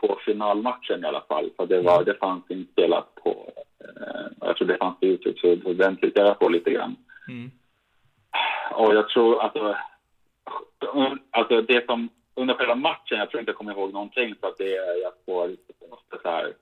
på 0.00 0.18
finalmatchen 0.24 1.04
i 1.04 1.06
alla 1.06 1.24
fall. 1.28 1.50
För 1.56 1.66
det, 1.66 1.80
var, 1.80 2.04
det 2.04 2.14
fanns 2.14 2.50
inspelat 2.50 3.14
på... 3.14 3.52
Eh, 3.80 4.26
jag 4.40 4.56
tror 4.56 4.68
det 4.68 4.76
fanns 4.76 5.00
på 5.00 5.06
Youtube, 5.06 5.40
så, 5.40 5.72
den 5.72 5.96
tittade 5.96 6.28
jag 6.28 6.38
på 6.38 6.48
lite 6.48 6.70
grann. 6.70 6.96
Mm. 7.28 7.50
Och 8.74 8.94
jag 8.94 9.08
tror 9.08 9.42
att 9.42 9.56
alltså 11.30 11.62
det 11.62 11.86
som 11.86 12.08
under 12.34 12.54
själva 12.54 12.74
matchen, 12.74 13.18
jag 13.18 13.30
tror 13.30 13.40
inte 13.40 13.50
jag 13.50 13.56
kommer 13.56 13.72
ihåg 13.72 13.92
någonting 13.92 14.34
så 14.40 14.46
att 14.46 14.58
det 14.58 14.76
är, 14.76 15.02
jag 15.02 15.12
får 15.26 15.56
ofta 15.90 16.16
så 16.22 16.28
här 16.28 16.52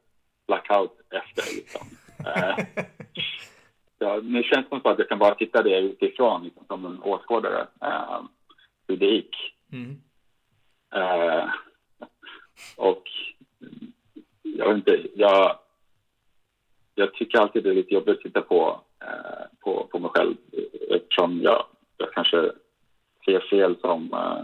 blackout 0.47 0.99
efter 1.11 1.57
liksom. 1.57 1.87
Ja, 4.03 4.21
nu 4.23 4.43
känns 4.43 4.67
det 4.71 4.81
som 4.81 4.93
att 4.93 4.99
jag 4.99 5.09
kan 5.09 5.19
bara 5.19 5.35
titta 5.35 5.63
det 5.63 5.79
utifrån 5.79 6.45
liksom, 6.45 6.65
som 6.67 6.87
en 6.87 7.03
åskådare, 7.03 7.67
eh, 7.81 8.23
hur 8.89 8.97
det 8.97 9.07
gick. 9.07 9.37
Mm. 9.73 9.97
Eh, 10.95 11.49
och 12.77 13.03
jag 14.43 14.69
vet 14.69 14.77
inte, 14.77 15.07
jag, 15.15 15.59
jag 16.95 17.15
tycker 17.15 17.39
alltid 17.39 17.65
det 17.65 17.71
är 17.71 17.75
lite 17.75 17.95
jobbigt 17.95 18.17
att 18.17 18.23
titta 18.23 18.41
på, 18.41 18.81
eh, 19.01 19.47
på, 19.61 19.87
på 19.91 19.99
mig 19.99 20.11
själv 20.15 20.35
eftersom 20.91 21.43
jag, 21.43 21.65
jag 21.97 22.13
kanske 22.13 22.53
ser 23.25 23.41
fel 23.41 23.77
som 23.81 24.13
eh, 24.13 24.43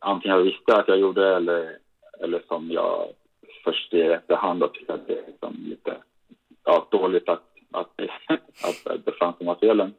antingen 0.00 0.36
jag 0.36 0.44
visste 0.44 0.76
att 0.76 0.88
jag 0.88 0.98
gjorde 0.98 1.36
eller, 1.36 1.78
eller 2.20 2.42
som 2.48 2.70
jag 2.70 3.12
först 3.64 3.94
i 3.94 4.00
efterhand 4.00 4.72
tycker 4.72 4.92
att 4.92 5.06
det 5.06 5.18
är 5.18 5.26
liksom 5.26 5.56
lite 5.64 5.96
ja, 6.64 6.88
dåligt 6.90 7.28
att, 7.28 7.49
att, 7.72 7.90
att 8.64 9.04
det 9.04 9.12
fanns 9.18 9.36
de 9.38 9.46
här 9.48 9.56
felen. 9.60 9.94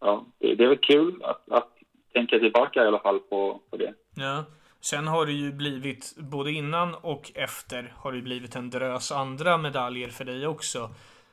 Ja, 0.00 0.26
det, 0.38 0.54
det 0.54 0.64
är 0.64 0.68
väl 0.68 0.78
kul 0.78 1.22
att, 1.22 1.50
att 1.50 1.68
tänka 2.12 2.38
tillbaka 2.38 2.84
i 2.84 2.86
alla 2.86 2.98
fall 3.00 3.18
på, 3.20 3.60
på 3.70 3.76
det. 3.76 3.94
Ja. 4.16 4.44
Sen 4.80 5.06
har 5.08 5.26
det 5.26 5.32
ju 5.32 5.52
blivit, 5.52 6.14
både 6.18 6.50
innan 6.52 6.94
och 6.94 7.32
efter, 7.34 7.92
har 7.96 8.12
det 8.12 8.22
blivit 8.22 8.56
en 8.56 8.70
drös 8.70 9.12
andra 9.12 9.58
medaljer 9.58 10.08
för 10.08 10.24
dig 10.24 10.46
också. 10.46 10.90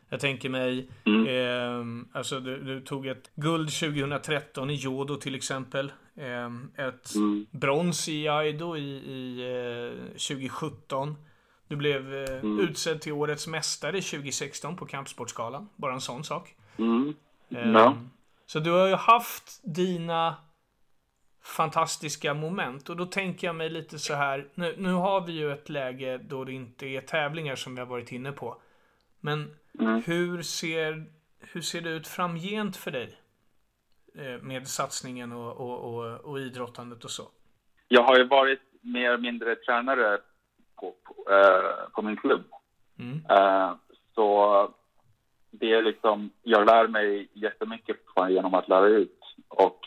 Jag 0.10 0.20
tänker 0.20 0.50
mig, 0.50 0.90
Mm. 1.06 1.28
ehm, 1.28 2.08
alltså 2.14 2.40
du, 2.40 2.58
du 2.64 2.82
tog 2.82 3.08
ett 3.08 3.32
guld 3.36 3.70
2013 3.80 4.70
i 4.70 4.74
judo 4.74 5.16
till 5.16 5.36
exempel. 5.36 5.92
Ehm, 6.18 6.72
ett 6.78 7.16
Mm. 7.16 7.46
brons 7.52 8.10
i 8.10 8.28
aido 8.28 8.78
i, 8.78 8.82
i 8.96 9.42
eh, 9.42 10.08
2017. 10.12 11.16
Du 11.68 11.76
blev 11.76 12.14
eh, 12.16 12.40
Mm. 12.40 12.60
utsedd 12.60 13.02
till 13.02 13.14
årets 13.14 13.48
mästare 13.48 14.02
2016 14.02 14.76
på 14.76 14.86
Kampsportsgalan. 14.86 15.70
Bara 15.76 15.94
en 15.94 16.02
sån 16.02 16.24
sak. 16.24 16.56
Mm. 16.78 17.14
Ehm, 17.50 17.74
Ja. 17.76 17.98
Så 18.46 18.60
du 18.60 18.72
har 18.72 18.88
ju 18.88 18.96
haft 18.96 19.60
dina 19.64 20.36
fantastiska 21.44 22.34
moment 22.34 22.90
och 22.90 22.98
då 22.98 23.06
tänker 23.06 23.48
jag 23.48 23.56
mig 23.56 23.70
lite 23.70 24.00
så 24.00 24.14
här. 24.14 24.48
Nu, 24.56 24.76
nu 24.78 24.94
har 24.94 25.22
vi 25.22 25.32
ju 25.34 25.52
ett 25.52 25.70
läge 25.70 26.18
då 26.18 26.44
det 26.44 26.54
inte 26.54 26.86
är 26.88 27.02
tävlingar 27.02 27.56
som 27.56 27.76
vi 27.76 27.80
har 27.82 27.88
varit 27.88 28.12
inne 28.12 28.32
på. 28.32 28.58
Men 29.20 29.56
Mm. 29.80 30.02
hur 30.06 30.42
ser, 30.42 31.06
hur 31.40 31.62
ser 31.62 31.82
det 31.82 31.90
ut 31.90 32.08
framgent 32.08 32.78
för 32.78 32.92
dig? 32.92 33.18
Eh, 34.16 34.42
Med 34.42 34.68
satsningen 34.68 35.32
och, 35.32 35.58
och, 35.58 35.94
och, 35.96 36.20
och 36.20 36.40
idrottandet 36.40 37.04
och 37.06 37.12
så. 37.12 37.28
jag 37.88 38.04
har 38.04 38.18
ju 38.18 38.28
varit 38.28 38.60
mer 38.82 39.06
eller 39.10 39.18
mindre 39.18 39.56
tränare 39.56 40.20
på, 40.76 40.96
på, 41.04 41.32
eh, 41.32 41.90
på 41.94 42.02
min 42.02 42.18
klubb. 42.18 42.44
Mm. 43.00 43.26
Eh, 43.30 43.72
så 44.16 44.70
det 45.52 45.74
är 45.74 45.82
liksom, 45.82 46.30
jag 46.44 46.66
lär 46.66 46.88
mig 46.88 47.30
jättemycket 47.34 47.98
genom 48.30 48.54
att 48.54 48.68
lära 48.70 48.86
ut 48.88 49.20
och 49.48 49.80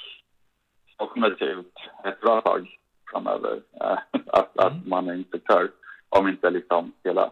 så 0.99 1.07
kommer 1.07 1.31
det 1.31 1.37
se 1.37 1.45
ut 1.45 1.75
ett 2.05 2.21
bra 2.21 2.41
tag 2.41 2.69
framöver 3.11 3.61
eh, 3.81 3.99
att, 4.27 4.59
att 4.59 4.73
Mm. 4.73 4.89
man 4.89 5.09
är 5.09 5.15
instruktör, 5.15 5.71
om 6.09 6.29
inte 6.29 6.51
liksom 6.51 6.93
hela 7.05 7.31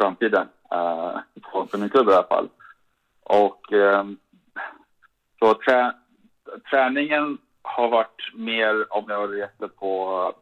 framtiden 0.00 0.48
eh, 0.72 1.18
på, 1.42 1.66
på 1.66 1.78
min 1.78 1.90
klubb 1.90 2.08
i 2.08 2.12
alla 2.12 2.26
fall. 2.26 2.48
Och 3.22 3.66
så 5.38 5.54
trä, 5.54 5.92
träningen 6.70 7.38
har 7.62 7.88
varit 7.88 8.34
mer 8.34 8.92
om 8.92 9.04
jag 9.08 9.34
reser 9.34 9.68
på 9.68 10.34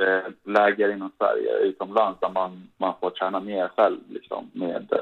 eh, 0.00 0.32
läger 0.44 0.92
inom 0.92 1.12
Sverige, 1.18 1.58
utomlands, 1.58 2.20
där 2.20 2.30
man, 2.30 2.70
man 2.76 2.94
får 3.00 3.10
träna 3.10 3.40
mer 3.40 3.68
själv 3.68 3.98
liksom, 4.08 4.50
med, 4.52 4.92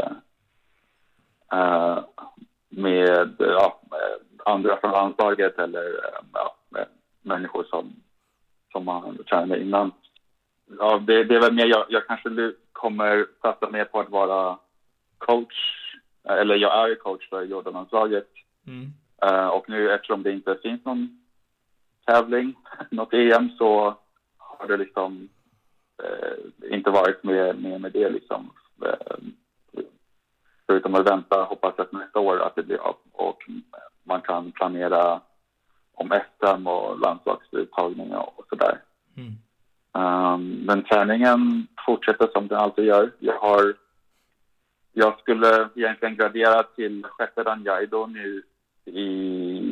eh, 1.50 1.98
med 2.68 3.34
ja, 3.38 3.80
andra 4.44 4.76
från 4.76 4.90
landslaget 4.90 5.58
eller 5.58 6.00
ja, 6.32 6.56
med 6.68 6.86
människor 7.22 7.64
som, 7.64 7.92
som 8.72 8.84
man 8.84 9.18
tränar 9.24 9.46
med 9.46 9.60
innan. 9.60 9.92
Ja, 10.78 10.98
det, 11.06 11.24
det 11.24 11.34
är 11.34 11.40
väl 11.40 11.54
mer, 11.54 11.66
jag, 11.66 11.84
jag 11.88 12.06
kanske 12.06 12.52
kommer 12.72 13.26
satsa 13.42 13.70
mer 13.70 13.84
på 13.84 14.00
att 14.00 14.10
vara 14.10 14.58
coach, 15.18 15.54
eller 16.24 16.54
jag 16.54 16.90
är 16.90 16.94
coach 16.94 17.28
för 17.28 17.42
Jordanlandslaget. 17.42 18.28
Mm. 18.66 18.92
Eh, 19.22 19.48
och 19.48 19.68
nu 19.68 19.92
eftersom 19.92 20.22
det 20.22 20.32
inte 20.32 20.58
finns 20.62 20.84
någon 20.84 21.24
tävling, 22.06 22.54
något 22.90 23.14
EM, 23.14 23.50
så 23.58 23.98
har 24.58 24.68
det 24.68 24.76
liksom 24.76 25.28
eh, 26.02 26.72
inte 26.74 26.90
varit 26.90 27.24
med, 27.24 27.62
med, 27.62 27.80
med 27.80 27.92
det 27.92 28.10
liksom. 28.10 28.50
Eh, 28.84 29.16
förutom 30.66 30.94
att 30.94 31.10
vänta, 31.10 31.42
hoppas 31.42 31.78
att 31.78 31.92
nästa 31.92 32.20
år 32.20 32.40
att 32.40 32.54
det 32.56 32.62
blir 32.62 32.78
av 32.78 32.96
och 33.12 33.38
man 34.04 34.20
kan 34.20 34.52
planera 34.52 35.20
om 35.94 36.08
SM 36.08 36.66
och 36.66 37.00
landslagsuttagningar 37.00 38.30
och 38.36 38.46
sådär. 38.48 38.80
Mm. 39.16 39.32
Um, 39.92 40.64
men 40.66 40.84
träningen 40.84 41.66
fortsätter 41.86 42.28
som 42.32 42.48
den 42.48 42.58
alltid 42.58 42.84
gör. 42.84 43.10
Jag 43.18 43.38
har 43.38 43.74
jag 44.92 45.20
skulle 45.20 45.68
egentligen 45.74 46.16
gradera 46.16 46.62
till 46.62 47.04
sjätte 47.04 47.42
Dan 47.42 47.64
Jaido 47.64 48.06
nu 48.06 48.42
i 48.84 49.67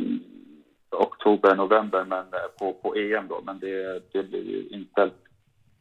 oktober, 0.96 1.54
november 1.54 2.04
men 2.04 2.26
eh, 2.32 2.48
på, 2.59 2.72
på 2.72 2.94
EM 2.94 3.28
då, 3.28 3.40
men 3.42 3.59
det, 3.59 4.02
det 4.12 4.22
blir 4.22 4.42
ju 4.42 4.68
inställt 4.68 5.14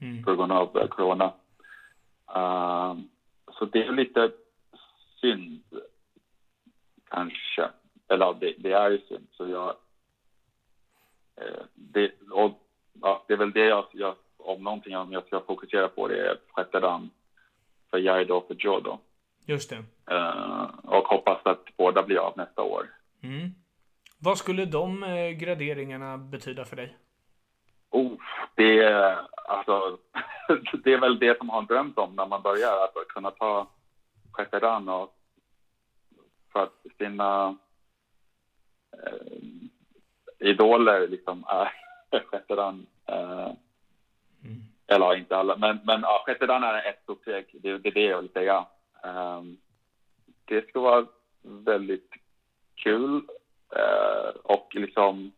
Mm. 0.01 0.23
på 0.23 0.35
grund 0.35 0.51
av 0.51 0.77
eh, 0.77 0.87
corona. 0.87 1.33
Um, 2.25 3.09
så 3.59 3.65
det 3.65 3.83
är 3.83 3.91
lite 3.91 4.31
synd, 5.21 5.63
kanske. 7.09 7.69
Eller 8.07 8.33
det, 8.33 8.53
det 8.57 8.71
är 8.71 8.89
ju 8.89 8.99
synd. 9.07 9.27
Så 9.31 9.47
jag, 9.47 9.75
eh, 11.35 11.63
det, 11.73 12.11
och, 12.31 12.51
ja, 13.01 13.25
det 13.27 13.33
är 13.33 13.37
väl 13.37 13.51
det 13.51 13.65
jag, 13.65 13.85
jag, 13.91 14.15
om 14.37 14.63
någonting, 14.63 14.97
om 14.97 15.11
jag 15.11 15.25
ska 15.27 15.41
fokusera 15.41 15.87
på 15.87 16.07
det 16.07 16.29
är 16.29 16.37
sjätte 16.51 16.79
dan 16.79 17.09
för 17.89 17.97
Jaido 17.97 18.33
och 18.33 18.47
för 18.47 18.55
Jodo. 18.59 18.99
Just 19.45 19.69
det. 19.69 19.83
Eh, 20.15 20.69
och 20.83 21.07
hoppas 21.07 21.45
att 21.45 21.65
båda 21.77 22.03
blir 22.03 22.17
av 22.17 22.33
nästa 22.37 22.61
år. 22.61 22.89
Mm. 23.21 23.49
Vad 24.25 24.37
skulle 24.37 24.65
de 24.65 25.03
eh, 25.03 25.29
graderingarna 25.31 26.17
betyda 26.17 26.65
för 26.65 26.75
dig? 26.75 26.97
Oh, 27.89 28.11
det, 28.55 28.79
är, 28.83 29.19
alltså, 29.47 29.97
det 30.83 30.93
är 30.93 30.99
väl 30.99 31.19
det 31.19 31.37
som 31.37 31.47
man 31.47 31.55
har 31.55 31.63
drömt 31.63 31.97
om 31.97 32.15
när 32.15 32.25
man 32.25 32.41
börjar, 32.41 32.83
att 32.83 33.07
kunna 33.07 33.31
ta 33.31 33.67
sjätte 34.31 34.59
dan 34.59 34.89
och 34.89 35.15
för 36.53 36.63
att 36.63 36.85
sina 36.97 37.57
eh, 38.91 40.47
idoler 40.49 41.07
liksom 41.07 41.43
är 41.47 41.71
sjätte 42.31 42.55
dan. 42.55 42.85
Eh, 43.05 43.51
Mm. 44.43 44.61
eller 44.87 45.15
inte 45.15 45.37
alla, 45.37 45.57
men, 45.57 45.79
men 45.83 46.01
ja, 46.01 46.23
sjätte 46.25 46.45
dan 46.45 46.63
är 46.63 46.89
ett 46.89 47.03
stort 47.03 47.21
steg. 47.21 47.45
Det, 47.53 47.77
det 47.77 47.89
är 47.89 47.93
det 47.93 48.03
jag 48.03 48.21
vill 48.21 48.31
säga. 48.31 48.65
Um, 49.03 49.57
det 50.45 50.69
ska 50.69 50.79
vara 50.79 51.05
väldigt 51.41 52.09
kul 52.75 53.21
och 54.43 54.75
liksom 54.75 55.31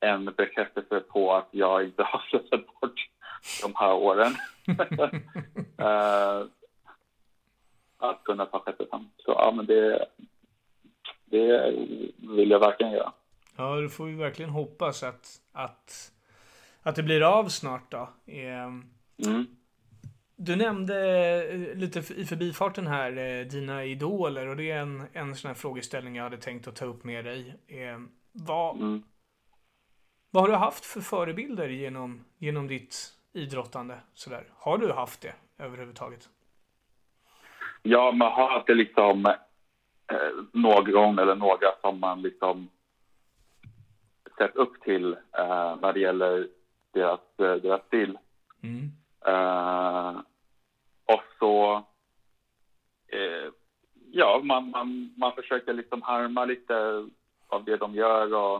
en 0.00 0.24
bekräftelse 0.24 1.00
på 1.00 1.34
att 1.34 1.48
jag 1.50 1.84
inte 1.84 2.02
har 2.12 2.20
slösat 2.30 2.66
bort 2.80 3.08
de 3.62 3.72
här 3.74 3.92
åren. 3.92 4.34
Eh, 5.80 6.42
att 7.98 8.24
kunna 8.24 8.46
ta 8.46 8.58
sjätte 8.58 8.84
dan. 8.90 9.10
Så 9.16 9.30
ja, 9.30 9.52
men 9.56 9.66
det, 9.66 10.06
det 11.24 11.70
vill 12.16 12.50
jag 12.50 12.60
verkligen 12.60 12.92
göra. 12.92 13.12
Ja, 13.56 13.80
då 13.80 13.88
får 13.88 14.04
vi 14.04 14.14
verkligen 14.14 14.50
hoppas 14.50 15.02
att, 15.02 15.40
att, 15.52 16.12
att 16.82 16.96
det 16.96 17.02
blir 17.02 17.22
av 17.38 17.48
snart 17.48 17.90
då. 17.90 18.08
Ehm, 18.26 18.84
Mm. 19.26 19.46
Du 20.40 20.56
nämnde 20.56 20.96
eh, 21.48 21.74
lite 21.76 21.98
i 22.14 22.24
förbifarten 22.24 22.86
här 22.86 23.16
eh, 23.16 23.46
dina 23.46 23.84
idoler 23.84 24.46
och 24.46 24.56
det 24.56 24.70
är 24.70 24.78
en, 24.80 25.06
en 25.12 25.34
sån 25.34 25.48
här 25.48 25.54
frågeställning 25.54 26.16
jag 26.16 26.22
hade 26.24 26.36
tänkt 26.36 26.68
att 26.68 26.76
ta 26.76 26.84
upp 26.84 27.04
med 27.04 27.24
dig. 27.24 27.54
Ehm, 27.68 28.08
Vad, 28.32 28.76
Mm. 28.76 29.02
vad 30.30 30.42
har 30.42 30.48
du 30.48 30.54
haft 30.56 30.84
för 30.84 31.00
förebilder 31.00 31.68
genom, 31.68 32.24
genom 32.38 32.66
ditt 32.66 32.96
idrottande? 33.32 34.00
Sådär. 34.14 34.44
Har 34.56 34.78
du 34.78 34.92
haft 34.92 35.20
det 35.20 35.34
överhuvudtaget? 35.58 36.28
Ja, 37.82 38.12
man 38.12 38.32
har 38.32 38.48
alltid 38.50 38.76
liksom 38.76 39.26
eh, 39.26 39.36
någon 40.52 41.18
eller 41.18 41.34
några 41.34 41.68
som 41.80 42.00
man 42.00 42.22
liksom 42.22 42.68
sett 44.38 44.56
upp 44.56 44.80
till 44.82 45.12
eh, 45.12 45.76
när 45.80 45.92
det 45.92 46.00
gäller 46.00 46.48
deras, 46.94 47.20
eh, 47.38 47.54
deras 47.54 47.86
stil. 47.86 48.18
Mm. 48.62 48.90
Eh, 49.26 50.20
och 51.08 51.22
så, 51.38 51.76
eh, 53.06 53.52
ja, 54.10 54.40
man, 54.44 54.70
man, 54.70 55.14
man 55.16 55.32
försöker 55.32 55.72
liksom 55.72 56.02
harma 56.02 56.44
lite 56.44 57.06
av 57.48 57.64
det 57.64 57.76
de 57.76 57.94
gör 57.94 58.34
och, 58.34 58.56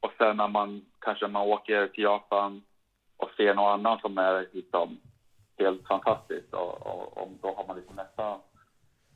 och 0.00 0.12
sen 0.18 0.36
när 0.36 0.48
man 0.48 0.84
kanske 0.98 1.28
man 1.28 1.48
åker 1.48 1.88
till 1.88 2.04
Japan 2.04 2.62
och 3.16 3.30
ser 3.36 3.54
någon 3.54 3.72
annan 3.72 3.98
som 4.00 4.18
är 4.18 4.48
liksom 4.52 5.00
helt 5.58 5.86
fantastiskt 5.86 6.54
och, 6.54 6.86
och, 6.86 7.18
och 7.18 7.28
då 7.42 7.54
har 7.54 7.66
man 7.66 7.76
liksom 7.76 7.96
nästa 7.96 8.40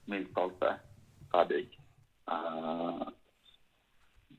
milstolpe 0.04 0.74
färdig. 1.32 1.80
Uh, 2.30 3.08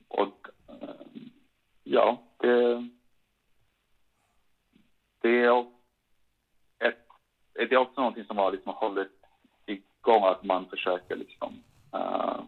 och 0.08 0.48
eh, 0.68 1.06
ja, 1.84 2.18
det, 2.38 2.90
det 5.22 5.44
är 5.44 5.52
o- 5.52 5.75
det 7.56 7.72
är 7.76 7.78
också 7.78 8.02
någonting 8.02 8.26
som 8.26 8.38
har 8.38 8.52
liksom 8.52 8.74
hållit 8.74 9.12
igång 9.66 10.24
att 10.24 10.44
man 10.44 10.70
försöker 10.70 11.16
liksom 11.16 11.64
eh, 11.94 12.40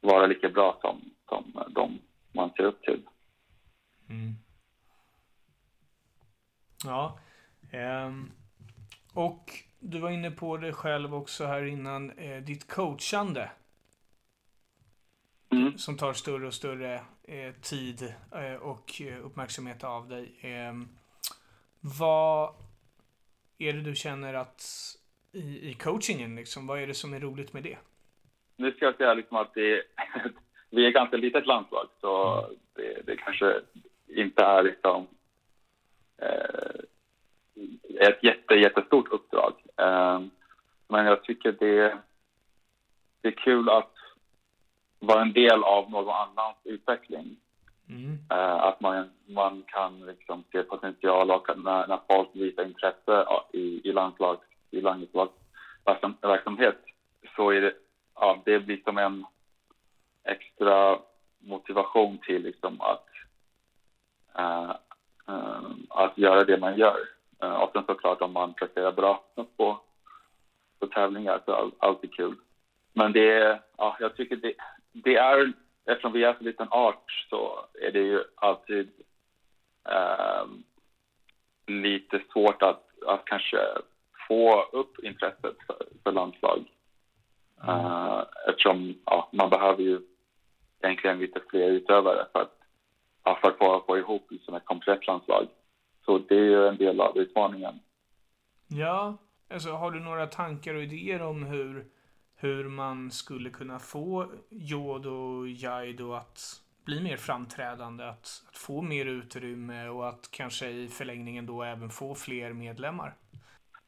vara 0.00 0.26
lika 0.26 0.48
bra 0.48 0.78
som, 0.80 1.00
som 1.28 1.64
de 1.74 1.98
man 2.32 2.50
ser 2.50 2.62
upp 2.62 2.82
till. 2.82 3.02
Mm. 4.08 4.34
Ja. 6.84 7.18
ehm, 7.72 8.30
och 9.14 9.50
du 9.80 9.98
var 9.98 10.10
inne 10.10 10.30
på 10.30 10.56
det 10.56 10.72
själv 10.72 11.14
också 11.14 11.46
här 11.46 11.64
innan. 11.64 12.10
Eh, 12.10 12.42
ditt 12.42 12.68
coachande 12.72 13.50
Mm. 15.50 15.78
som 15.78 15.96
tar 15.96 16.12
större 16.12 16.46
och 16.46 16.54
större 16.54 16.94
eh, 17.22 17.54
tid 17.62 18.14
eh, 18.32 18.54
och 18.54 19.02
eh, 19.02 19.24
uppmärksamhet 19.24 19.84
av 19.84 20.08
dig. 20.08 20.38
Ehm, 20.40 20.88
vad 21.80 22.54
är 23.58 23.72
det 23.72 23.80
du 23.82 23.94
känner 23.94 24.34
att 24.34 24.62
i, 25.32 25.70
i 25.70 25.74
coachingen 25.74 26.36
liksom, 26.36 26.66
vad 26.66 26.82
är 26.82 26.86
det 26.86 26.94
som 26.94 27.14
är 27.14 27.20
roligt 27.20 27.52
med 27.52 27.62
det? 27.62 27.78
Nu 28.56 28.72
ska 28.72 28.84
jag 28.84 28.96
säga 28.96 29.14
liksom 29.14 29.36
att 29.36 29.54
det, 29.54 29.82
vi 30.70 30.84
är 30.84 30.88
ett 30.88 30.94
ganska 30.94 31.16
litet 31.16 31.46
landslag 31.46 31.88
så 32.00 32.44
det, 32.74 33.06
det 33.06 33.16
kanske 33.16 33.60
inte 34.06 34.42
är 34.42 34.62
liksom 34.62 35.06
eh, 36.22 36.80
ett 38.00 38.22
jätte, 38.22 38.54
jättestort 38.54 39.08
uppdrag. 39.08 39.52
Eh, 39.76 40.20
men 40.88 41.06
jag 41.06 41.24
tycker 41.24 41.52
det, 41.52 41.98
det 43.20 43.28
är 43.28 43.32
kul 43.32 43.68
att 43.68 43.94
vara 44.98 45.22
en 45.22 45.32
del 45.32 45.64
av 45.64 45.90
någon 45.90 46.14
annans 46.14 46.56
utveckling. 46.64 47.36
Mm. 47.88 48.18
Eh, 48.30 48.54
att 48.54 48.80
man, 48.80 49.10
man 49.26 49.62
kan 49.66 50.06
liksom 50.06 50.44
se 50.52 50.62
potential 50.62 51.30
och 51.30 51.58
när, 51.58 51.86
när 51.86 52.00
folk 52.08 52.28
visar 52.32 52.64
intresse 52.64 53.26
i, 53.52 53.88
i 53.88 53.92
landslag, 53.92 54.38
i 54.70 54.80
landslagsverksamhet 54.80 56.78
så 57.36 57.50
är 57.50 57.60
det, 57.60 57.74
ja, 58.14 58.42
det 58.44 58.60
blir 58.60 58.80
som 58.84 58.98
en 58.98 59.24
extra 60.24 60.98
motivation 61.38 62.18
till 62.18 62.42
liksom 62.42 62.80
att, 62.80 63.06
äh, 64.38 64.70
äh, 65.28 65.70
att 65.88 66.18
göra 66.18 66.44
det 66.44 66.56
man 66.56 66.78
gör. 66.78 66.98
Uh, 67.44 67.54
och 67.54 67.70
sen 67.72 67.84
såklart 67.86 68.22
om 68.22 68.32
man 68.32 68.54
presterar 68.54 68.92
bra 68.92 69.24
på, 69.56 69.80
på 70.78 70.86
tävlingar 70.86 71.40
så 71.44 71.52
är 71.52 71.56
all, 71.56 71.72
alltid 71.78 72.14
kul. 72.14 72.34
Men 72.92 73.12
det 73.12 73.60
ja, 73.76 73.96
jag 74.00 74.16
tycker 74.16 74.36
det, 74.36 74.54
det 74.92 75.16
är, 75.16 75.52
eftersom 75.88 76.12
vi 76.12 76.24
är 76.24 76.34
så 76.34 76.44
liten 76.44 76.68
art 76.70 77.26
så 77.30 77.66
är 77.82 77.92
det 77.92 77.98
ju 77.98 78.24
alltid 78.34 78.90
um, 80.42 80.64
lite 81.66 82.20
svårt 82.32 82.62
att, 82.62 82.84
att 83.06 83.24
kanske 83.24 83.58
få 84.28 84.62
upp 84.72 84.98
intresset 85.04 85.56
för, 85.66 85.86
för 86.02 86.12
landslag. 86.12 86.64
Mm. 87.62 87.86
Uh, 87.86 88.22
eftersom 88.48 88.94
ja, 89.04 89.28
man 89.32 89.50
behöver 89.50 89.82
ju 89.82 90.00
egentligen 90.82 91.18
lite 91.18 91.40
fler 91.50 91.68
utövare 91.68 92.26
för 92.32 92.40
att, 92.40 92.58
ja, 93.24 93.38
för 93.40 93.48
att 93.48 93.58
få, 93.58 93.84
få 93.86 93.98
ihop 93.98 94.26
liksom 94.30 94.54
ett 94.54 94.64
komplett 94.64 95.06
landslag. 95.06 95.48
Så 96.04 96.18
det 96.18 96.34
är 96.34 96.44
ju 96.44 96.68
en 96.68 96.76
del 96.76 97.00
av 97.00 97.18
utmaningen. 97.18 97.80
Ja, 98.68 99.16
alltså 99.50 99.70
har 99.70 99.90
du 99.90 100.00
några 100.00 100.26
tankar 100.26 100.74
och 100.74 100.82
idéer 100.82 101.22
om 101.22 101.42
hur, 101.42 101.86
hur 102.40 102.68
man 102.68 103.10
skulle 103.10 103.50
kunna 103.50 103.78
få 103.78 104.26
Jod 104.50 105.06
och 105.06 105.48
Jaido 105.48 106.12
att 106.12 106.62
bli 106.84 107.00
mer 107.00 107.16
framträdande, 107.16 108.04
att, 108.04 108.42
att 108.48 108.56
få 108.56 108.82
mer 108.82 109.06
utrymme 109.06 109.88
och 109.88 110.08
att 110.08 110.30
kanske 110.30 110.68
i 110.68 110.88
förlängningen 110.88 111.46
då 111.46 111.62
även 111.62 111.90
få 111.90 112.14
fler 112.14 112.52
medlemmar? 112.52 113.14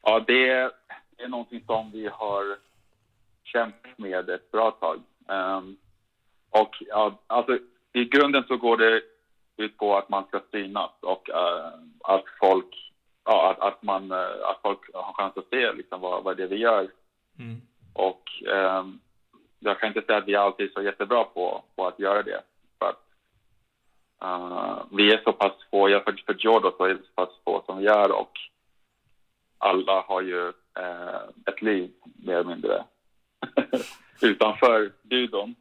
Ja, 0.03 0.25
det 0.27 0.49
är, 0.49 0.71
det 1.17 1.23
är 1.23 1.29
någonting 1.29 1.65
som 1.67 1.91
vi 1.91 2.09
har 2.13 2.57
kämpat 3.45 3.99
med 3.99 4.31
ett 4.31 4.51
bra 4.51 4.71
tag. 4.71 5.03
Um, 5.27 5.77
och 6.51 6.77
ja, 6.81 7.21
alltså, 7.27 7.59
i 7.93 8.05
grunden 8.05 8.45
så 8.49 8.57
går 8.57 8.77
det 8.77 9.03
ut 9.57 9.77
på 9.77 9.97
att 9.97 10.09
man 10.09 10.25
ska 10.25 10.41
synas 10.51 10.91
och 11.01 11.29
uh, 11.29 11.73
att 12.01 12.25
folk 12.41 12.93
ja, 13.25 13.51
att, 13.51 13.73
att, 13.73 13.83
man, 13.83 14.13
uh, 14.13 14.19
att 14.19 14.61
folk 14.63 14.95
har 14.95 15.13
chans 15.13 15.37
att 15.37 15.49
se 15.51 15.73
liksom, 15.73 16.01
vad, 16.01 16.25
vad 16.25 16.37
det 16.37 16.43
är 16.43 16.49
vi 16.49 16.57
gör. 16.57 16.91
Mm. 17.39 17.61
Och 17.93 18.43
ehm, 18.53 19.01
jag 19.59 19.81
kan 19.81 19.89
inte 19.89 20.03
säga 20.03 20.19
att 20.19 20.29
vi 20.29 20.37
alltid 20.37 20.67
är 20.67 20.73
så 20.73 20.83
jättebra 20.83 21.25
på, 21.25 21.65
på 21.77 21.87
att 21.87 21.99
göra 21.99 22.23
det. 22.23 22.43
För 22.79 22.89
att, 22.89 23.03
uh, 24.25 24.83
vi 24.97 25.13
är 25.13 25.23
så 25.25 25.33
pass 25.33 25.53
få, 25.71 25.89
jag 25.89 26.05
med 26.05 26.21
för 26.27 26.35
så 26.77 26.85
är 26.85 26.95
vi 26.95 27.03
så 27.03 27.13
pass 27.15 27.29
få 27.45 27.63
som 27.67 27.79
vi 27.79 27.85
gör 27.85 28.13
och 28.13 28.33
alla 29.59 30.01
har 30.01 30.23
ju 30.23 30.49
uh, 30.79 31.31
ett 31.47 31.63
liv 31.63 31.93
mer 32.25 32.35
eller 32.35 32.49
mindre 32.49 32.85
utanför 34.23 34.93
judon. 35.03 35.55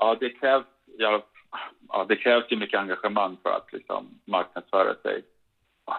Ja, 0.00 0.16
det 0.20 0.30
krävs, 0.30 0.66
ja, 0.98 1.22
ja, 1.88 2.04
det 2.08 2.16
krävs 2.16 2.44
ju 2.48 2.56
mycket 2.56 2.80
engagemang 2.80 3.36
för 3.42 3.50
att 3.50 3.72
liksom, 3.72 4.20
marknadsföra 4.24 4.94
sig. 4.94 5.22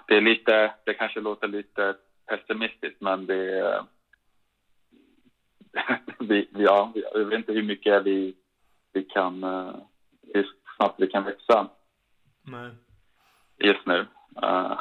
Det 0.08 0.18
är 0.18 0.22
lite, 0.22 0.74
det 0.84 0.94
kanske 0.94 1.20
låter 1.20 1.48
lite 1.48 1.96
pessimistiskt, 2.26 3.02
men 3.02 3.26
det 3.26 3.60
är... 3.60 3.84
vi, 6.20 6.48
ja, 6.52 6.92
jag 6.96 7.26
vet 7.26 7.40
inte 7.40 7.54
hur 7.54 7.64
mycket 7.64 8.06
vi, 8.06 8.36
vi 8.94 9.04
kan, 9.04 9.44
eh, 9.44 9.76
hur 10.34 10.48
snabbt 10.78 11.00
vi 11.00 11.08
kan 11.08 11.24
växa. 11.24 11.70
Nej. 12.42 12.72
Just 13.58 13.86
nu. 13.86 14.00
Uh. 14.44 14.80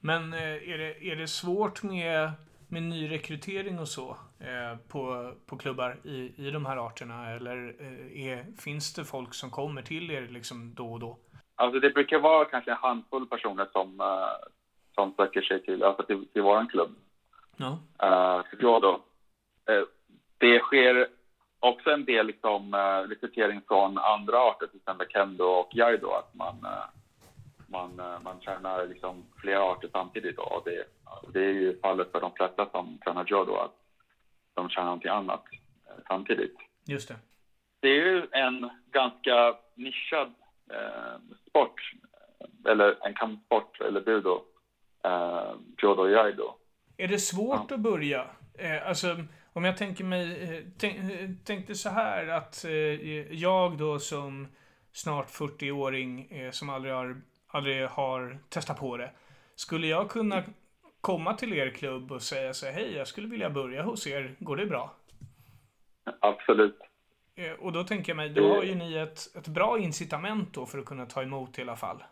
Men 0.00 0.32
eh, 0.32 0.70
är 0.70 0.78
det, 0.78 1.10
är 1.10 1.16
det 1.16 1.28
svårt 1.28 1.82
med 1.82 2.32
med 2.70 2.82
nyrekrytering 2.82 3.78
och 3.78 3.88
så 3.88 4.10
eh, 4.40 4.78
på, 4.88 5.32
på 5.46 5.56
klubbar 5.56 6.00
i, 6.04 6.32
i 6.36 6.50
de 6.50 6.66
här 6.66 6.86
arterna? 6.86 7.30
Eller 7.30 7.82
är, 8.12 8.60
finns 8.60 8.94
det 8.94 9.04
folk 9.04 9.34
som 9.34 9.50
kommer 9.50 9.82
till 9.82 10.10
er 10.10 10.28
liksom 10.28 10.74
då 10.74 10.92
och 10.92 11.00
då? 11.00 11.18
Alltså 11.54 11.80
det 11.80 11.90
brukar 11.90 12.18
vara 12.18 12.44
kanske 12.44 12.70
en 12.70 12.76
handfull 12.76 13.26
personer 13.26 13.68
som, 13.72 14.00
som 14.94 15.14
söker 15.16 15.42
sig 15.42 15.62
till, 15.62 15.82
alltså 15.82 16.02
till, 16.02 16.28
till 16.28 16.42
vår 16.42 16.70
klubb. 16.70 16.94
Ja. 17.58 17.78
Uh, 18.02 18.44
ja 18.60 18.80
då. 18.80 18.92
Uh, 19.74 19.84
det 20.38 20.60
sker 20.60 21.08
också 21.60 21.90
en 21.90 22.04
del 22.04 22.26
liksom, 22.26 22.74
uh, 22.74 23.08
rekrytering 23.08 23.60
från 23.68 23.98
andra 23.98 24.38
arter, 24.38 24.66
till 24.66 24.76
exempel 24.76 25.06
kendo 25.10 25.44
och 25.44 25.74
jaido, 25.74 26.10
att 26.10 26.34
man 26.34 26.66
man, 27.68 28.00
eh, 28.00 28.20
man 28.20 28.40
tränar 28.40 28.86
liksom 28.86 29.24
flera 29.36 29.62
arter 29.62 29.88
samtidigt. 29.92 30.36
Då. 30.36 30.42
Och 30.42 30.62
det, 30.64 30.84
det 31.32 31.40
är 31.40 31.52
ju 31.52 31.80
fallet 31.80 32.12
för 32.12 32.20
de 32.20 32.32
flesta 32.32 32.70
som 32.70 32.98
tränar 32.98 33.24
judo, 33.24 33.54
att 33.54 33.74
de 34.54 34.68
tränar 34.68 34.86
någonting 34.86 35.10
annat 35.10 35.44
eh, 35.86 36.02
samtidigt. 36.08 36.56
Just 36.84 37.08
det. 37.08 37.16
Det 37.80 37.88
är 37.88 38.06
ju 38.06 38.26
en 38.30 38.70
ganska 38.90 39.56
nischad 39.74 40.34
eh, 40.70 41.18
sport, 41.48 41.92
eller 42.68 43.06
en 43.06 43.14
kampsport, 43.14 43.80
eller 43.80 44.00
budo, 44.00 44.42
eh, 45.04 45.52
judo 45.82 46.02
och 46.02 46.10
jaido. 46.10 46.54
Är 46.98 47.08
det 47.08 47.18
svårt 47.18 47.66
ja. 47.68 47.74
att 47.74 47.80
börja? 47.80 48.26
Eh, 48.58 48.88
alltså, 48.88 49.16
om 49.52 49.64
jag 49.64 49.76
tänker 49.76 50.04
mig, 50.04 50.42
eh, 50.42 50.64
tänk, 50.78 50.96
tänkte 51.44 51.74
så 51.74 51.88
här 51.88 52.26
att 52.26 52.64
eh, 52.64 52.72
jag 53.34 53.78
då 53.78 53.98
som 53.98 54.48
snart 54.92 55.28
40-åring 55.28 56.28
som 56.52 56.70
aldrig 56.70 56.94
har 56.94 57.16
aldrig 57.48 57.88
har 57.88 58.38
testat 58.48 58.80
på 58.80 58.96
det. 58.96 59.10
Skulle 59.54 59.86
jag 59.86 60.10
kunna 60.10 60.42
komma 61.00 61.34
till 61.34 61.52
er 61.52 61.70
klubb 61.70 62.12
och 62.12 62.22
säga 62.22 62.54
så 62.54 62.66
hej, 62.66 62.96
jag 62.96 63.06
skulle 63.06 63.28
vilja 63.28 63.50
börja 63.50 63.82
hos 63.82 64.06
er. 64.06 64.34
Går 64.38 64.56
det 64.56 64.66
bra? 64.66 64.94
Absolut. 66.20 66.78
Eh, 67.36 67.52
och 67.52 67.72
då 67.72 67.84
tänker 67.84 68.10
jag 68.10 68.16
mig, 68.16 68.28
då 68.28 68.54
har 68.54 68.62
ju 68.62 68.74
ni 68.74 68.94
ett, 68.96 69.36
ett 69.36 69.48
bra 69.48 69.78
incitament 69.78 70.54
då 70.54 70.66
för 70.66 70.78
att 70.78 70.84
kunna 70.84 71.06
ta 71.06 71.22
emot 71.22 71.58
i 71.58 71.62
alla 71.62 71.76
fall. 71.76 72.02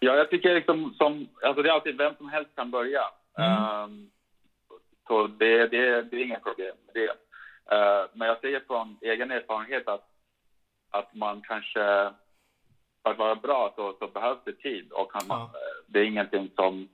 Ja, 0.00 0.16
jag 0.16 0.30
tycker 0.30 0.54
liksom 0.54 0.94
som, 0.98 1.28
alltså 1.42 1.62
det 1.62 1.68
är 1.68 1.72
alltid 1.72 1.96
vem 1.96 2.14
som 2.14 2.28
helst 2.28 2.50
kan 2.54 2.70
börja. 2.70 3.00
Mm. 3.38 3.84
Um, 3.84 4.10
så 5.08 5.26
det, 5.26 5.66
det, 5.66 6.02
det 6.02 6.16
är 6.16 6.24
inga 6.24 6.40
problem 6.40 6.76
med 6.86 6.94
det. 6.94 7.10
Uh, 7.76 8.10
men 8.14 8.28
jag 8.28 8.40
säger 8.40 8.60
från 8.66 8.98
egen 9.00 9.30
erfarenhet 9.30 9.88
att, 9.88 10.08
att 10.90 11.14
man 11.14 11.42
kanske 11.42 12.10
för 13.02 13.10
att 13.10 13.18
vara 13.18 13.34
bra 13.34 13.72
så, 13.76 13.96
så 13.98 14.06
behövs 14.06 14.38
det 14.44 14.52
tid 14.52 14.92
och 14.92 15.10
han, 15.12 15.24
ja. 15.28 15.50
det 15.86 15.98
är 15.98 16.04
ingenting 16.04 16.50
som, 16.56 16.88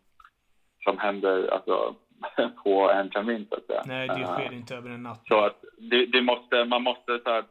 som 0.84 0.98
händer 0.98 1.48
alltså, 1.54 1.94
på 2.64 2.90
en 2.90 3.10
termin 3.10 3.46
så 3.48 3.56
att 3.56 3.66
säga. 3.66 3.82
Nej, 3.86 4.08
det 4.08 4.26
sker 4.26 4.50
uh, 4.50 4.56
inte 4.56 4.76
över 4.76 4.90
en 4.90 5.02
natt. 5.02 5.22
Så 5.28 5.44
att 5.44 5.64
det, 5.78 6.06
det 6.06 6.22
måste, 6.22 6.64
man 6.64 6.82
måste 6.82 7.18
så 7.24 7.30
här, 7.30 7.44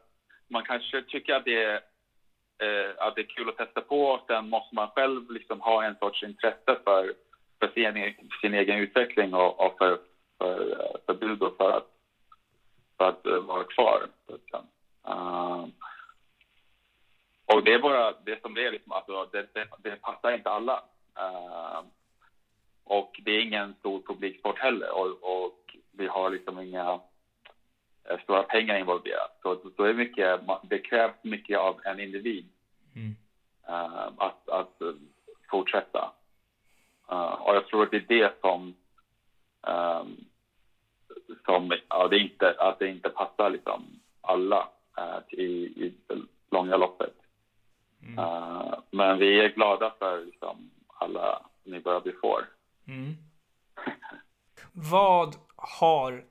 man 0.48 0.64
kanske 0.64 1.02
tycker 1.02 1.36
att 1.36 1.46
det 1.46 1.64
är 1.64 1.82
eh, 2.64 2.92
att 2.98 3.16
det 3.16 3.22
är 3.22 3.36
kul 3.36 3.50
att 3.50 3.58
testa 3.58 3.82
på 3.82 4.02
och 4.02 4.26
sen 4.28 4.50
måste 4.50 4.76
man 4.76 4.88
själv 4.88 5.32
liksom 5.32 5.62
ha 5.62 5.84
en 5.84 5.96
sorts 5.96 6.24
intresse 6.24 6.78
för, 6.84 7.14
för 7.60 7.68
sin, 7.68 8.16
sin 8.42 8.54
egen 8.54 8.80
utveckling 8.80 9.34
och, 9.34 9.66
och 9.66 9.78
för, 9.78 10.00
för, 10.38 10.78
för 11.06 11.14
budo 11.14 11.56
för 11.58 11.72
att, 11.78 11.88
för 12.98 13.10
att 13.10 13.26
uh, 13.26 13.40
vara 13.40 13.64
kvar. 13.64 14.08
Uh, 15.08 15.68
och 17.46 17.64
det 17.64 17.74
är 17.74 17.80
bara 17.80 18.12
det 18.12 18.42
som 18.42 18.54
det 18.54 18.68
är. 18.68 18.72
Liksom, 18.72 18.92
alltså, 18.92 19.26
det, 19.32 19.54
det, 19.54 19.68
det 19.80 20.02
passar 20.02 20.32
inte 20.32 20.50
alla. 20.50 20.84
Uh, 21.20 21.82
och 22.84 23.22
det 23.24 23.32
är 23.32 23.42
ingen 23.42 23.74
stor 23.74 24.02
publiksport 24.02 24.60
heller. 24.60 24.92
Och, 24.92 25.44
och 25.44 25.76
vi 25.92 26.08
har 26.08 26.30
liksom 26.30 26.60
inga 26.60 26.94
uh, 26.94 28.20
stora 28.24 28.44
pengar 28.44 28.80
involverat. 28.80 29.40
Så, 29.42 29.72
så 29.76 29.84
är 29.84 29.94
mycket, 29.94 30.40
det 30.64 30.80
krävs 30.80 31.24
mycket 31.24 31.60
av 31.60 31.82
en 31.84 32.00
individ 32.00 32.50
mm. 32.96 33.16
uh, 33.70 34.12
att, 34.18 34.50
att 34.50 34.82
fortsätta. 35.52 36.12
Och 37.16 37.56
jag 37.56 37.68
tror 37.68 37.84
att 37.84 37.92
det 37.92 37.98
är 37.98 38.06
det 38.08 38.34
som, 38.42 38.76
um, 39.68 40.26
som 41.46 41.78
ja, 41.90 42.08
det 42.08 42.18
inte, 42.18 42.56
att 42.60 42.80
det 42.80 42.88
inte 42.88 43.10
passar 43.10 43.50
liksom 43.50 44.00
alla 44.22 44.70
i, 45.30 45.44
i 45.44 45.94
det 46.08 46.22
långa 46.52 46.78
loppet. 46.78 47.14
Mm. 48.04 48.20
Uh, 48.20 48.80
men 48.92 49.18
vi 49.18 49.40
är 49.40 49.50
glada 49.50 49.94
för 50.00 50.26
liksom, 50.26 50.72
alla 50.88 51.46
nybörjare 51.64 52.02
vi 52.06 52.12
får. 52.12 52.46
Mm. 52.88 53.14
vad 54.92 55.36
har 55.56 56.26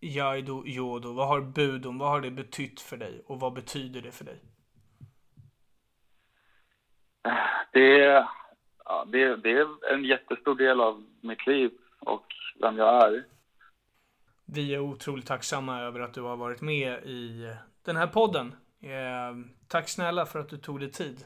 Jaido 0.00 0.62
Jodo, 0.66 1.12
vad 1.12 1.28
har 1.28 1.40
Budon, 1.40 1.98
vad 1.98 2.08
har 2.08 2.20
det 2.20 2.30
betytt 2.30 2.80
för 2.80 2.96
dig 2.96 3.22
och 3.26 3.40
vad 3.40 3.52
betyder 3.52 4.00
det 4.00 4.12
för 4.12 4.24
dig? 4.24 4.40
Det, 7.72 8.28
ja, 8.88 9.04
det, 9.08 9.36
det 9.36 9.52
är 9.52 9.92
en 9.94 10.04
jättestor 10.04 10.54
del 10.54 10.80
av 10.80 11.04
mitt 11.20 11.46
liv 11.46 11.70
och 12.00 12.24
vem 12.60 12.76
jag 12.76 13.04
är. 13.04 13.24
Vi 14.46 14.74
är 14.74 14.78
otroligt 14.78 15.26
tacksamma 15.26 15.80
över 15.80 16.00
att 16.00 16.14
du 16.14 16.22
har 16.22 16.36
varit 16.36 16.60
med 16.60 17.02
i 17.04 17.52
den 17.84 17.96
här 17.96 18.06
podden. 18.06 18.54
Eh, 18.82 19.36
tack 19.68 19.88
snälla 19.88 20.26
för 20.26 20.38
att 20.38 20.48
du 20.48 20.56
tog 20.56 20.80
dig 20.80 20.90
tid. 20.90 21.24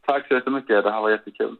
Tack 0.00 0.28
så 0.28 0.34
jättemycket. 0.34 0.84
Det 0.84 0.90
här 0.90 1.00
var 1.00 1.10
jättekul. 1.10 1.56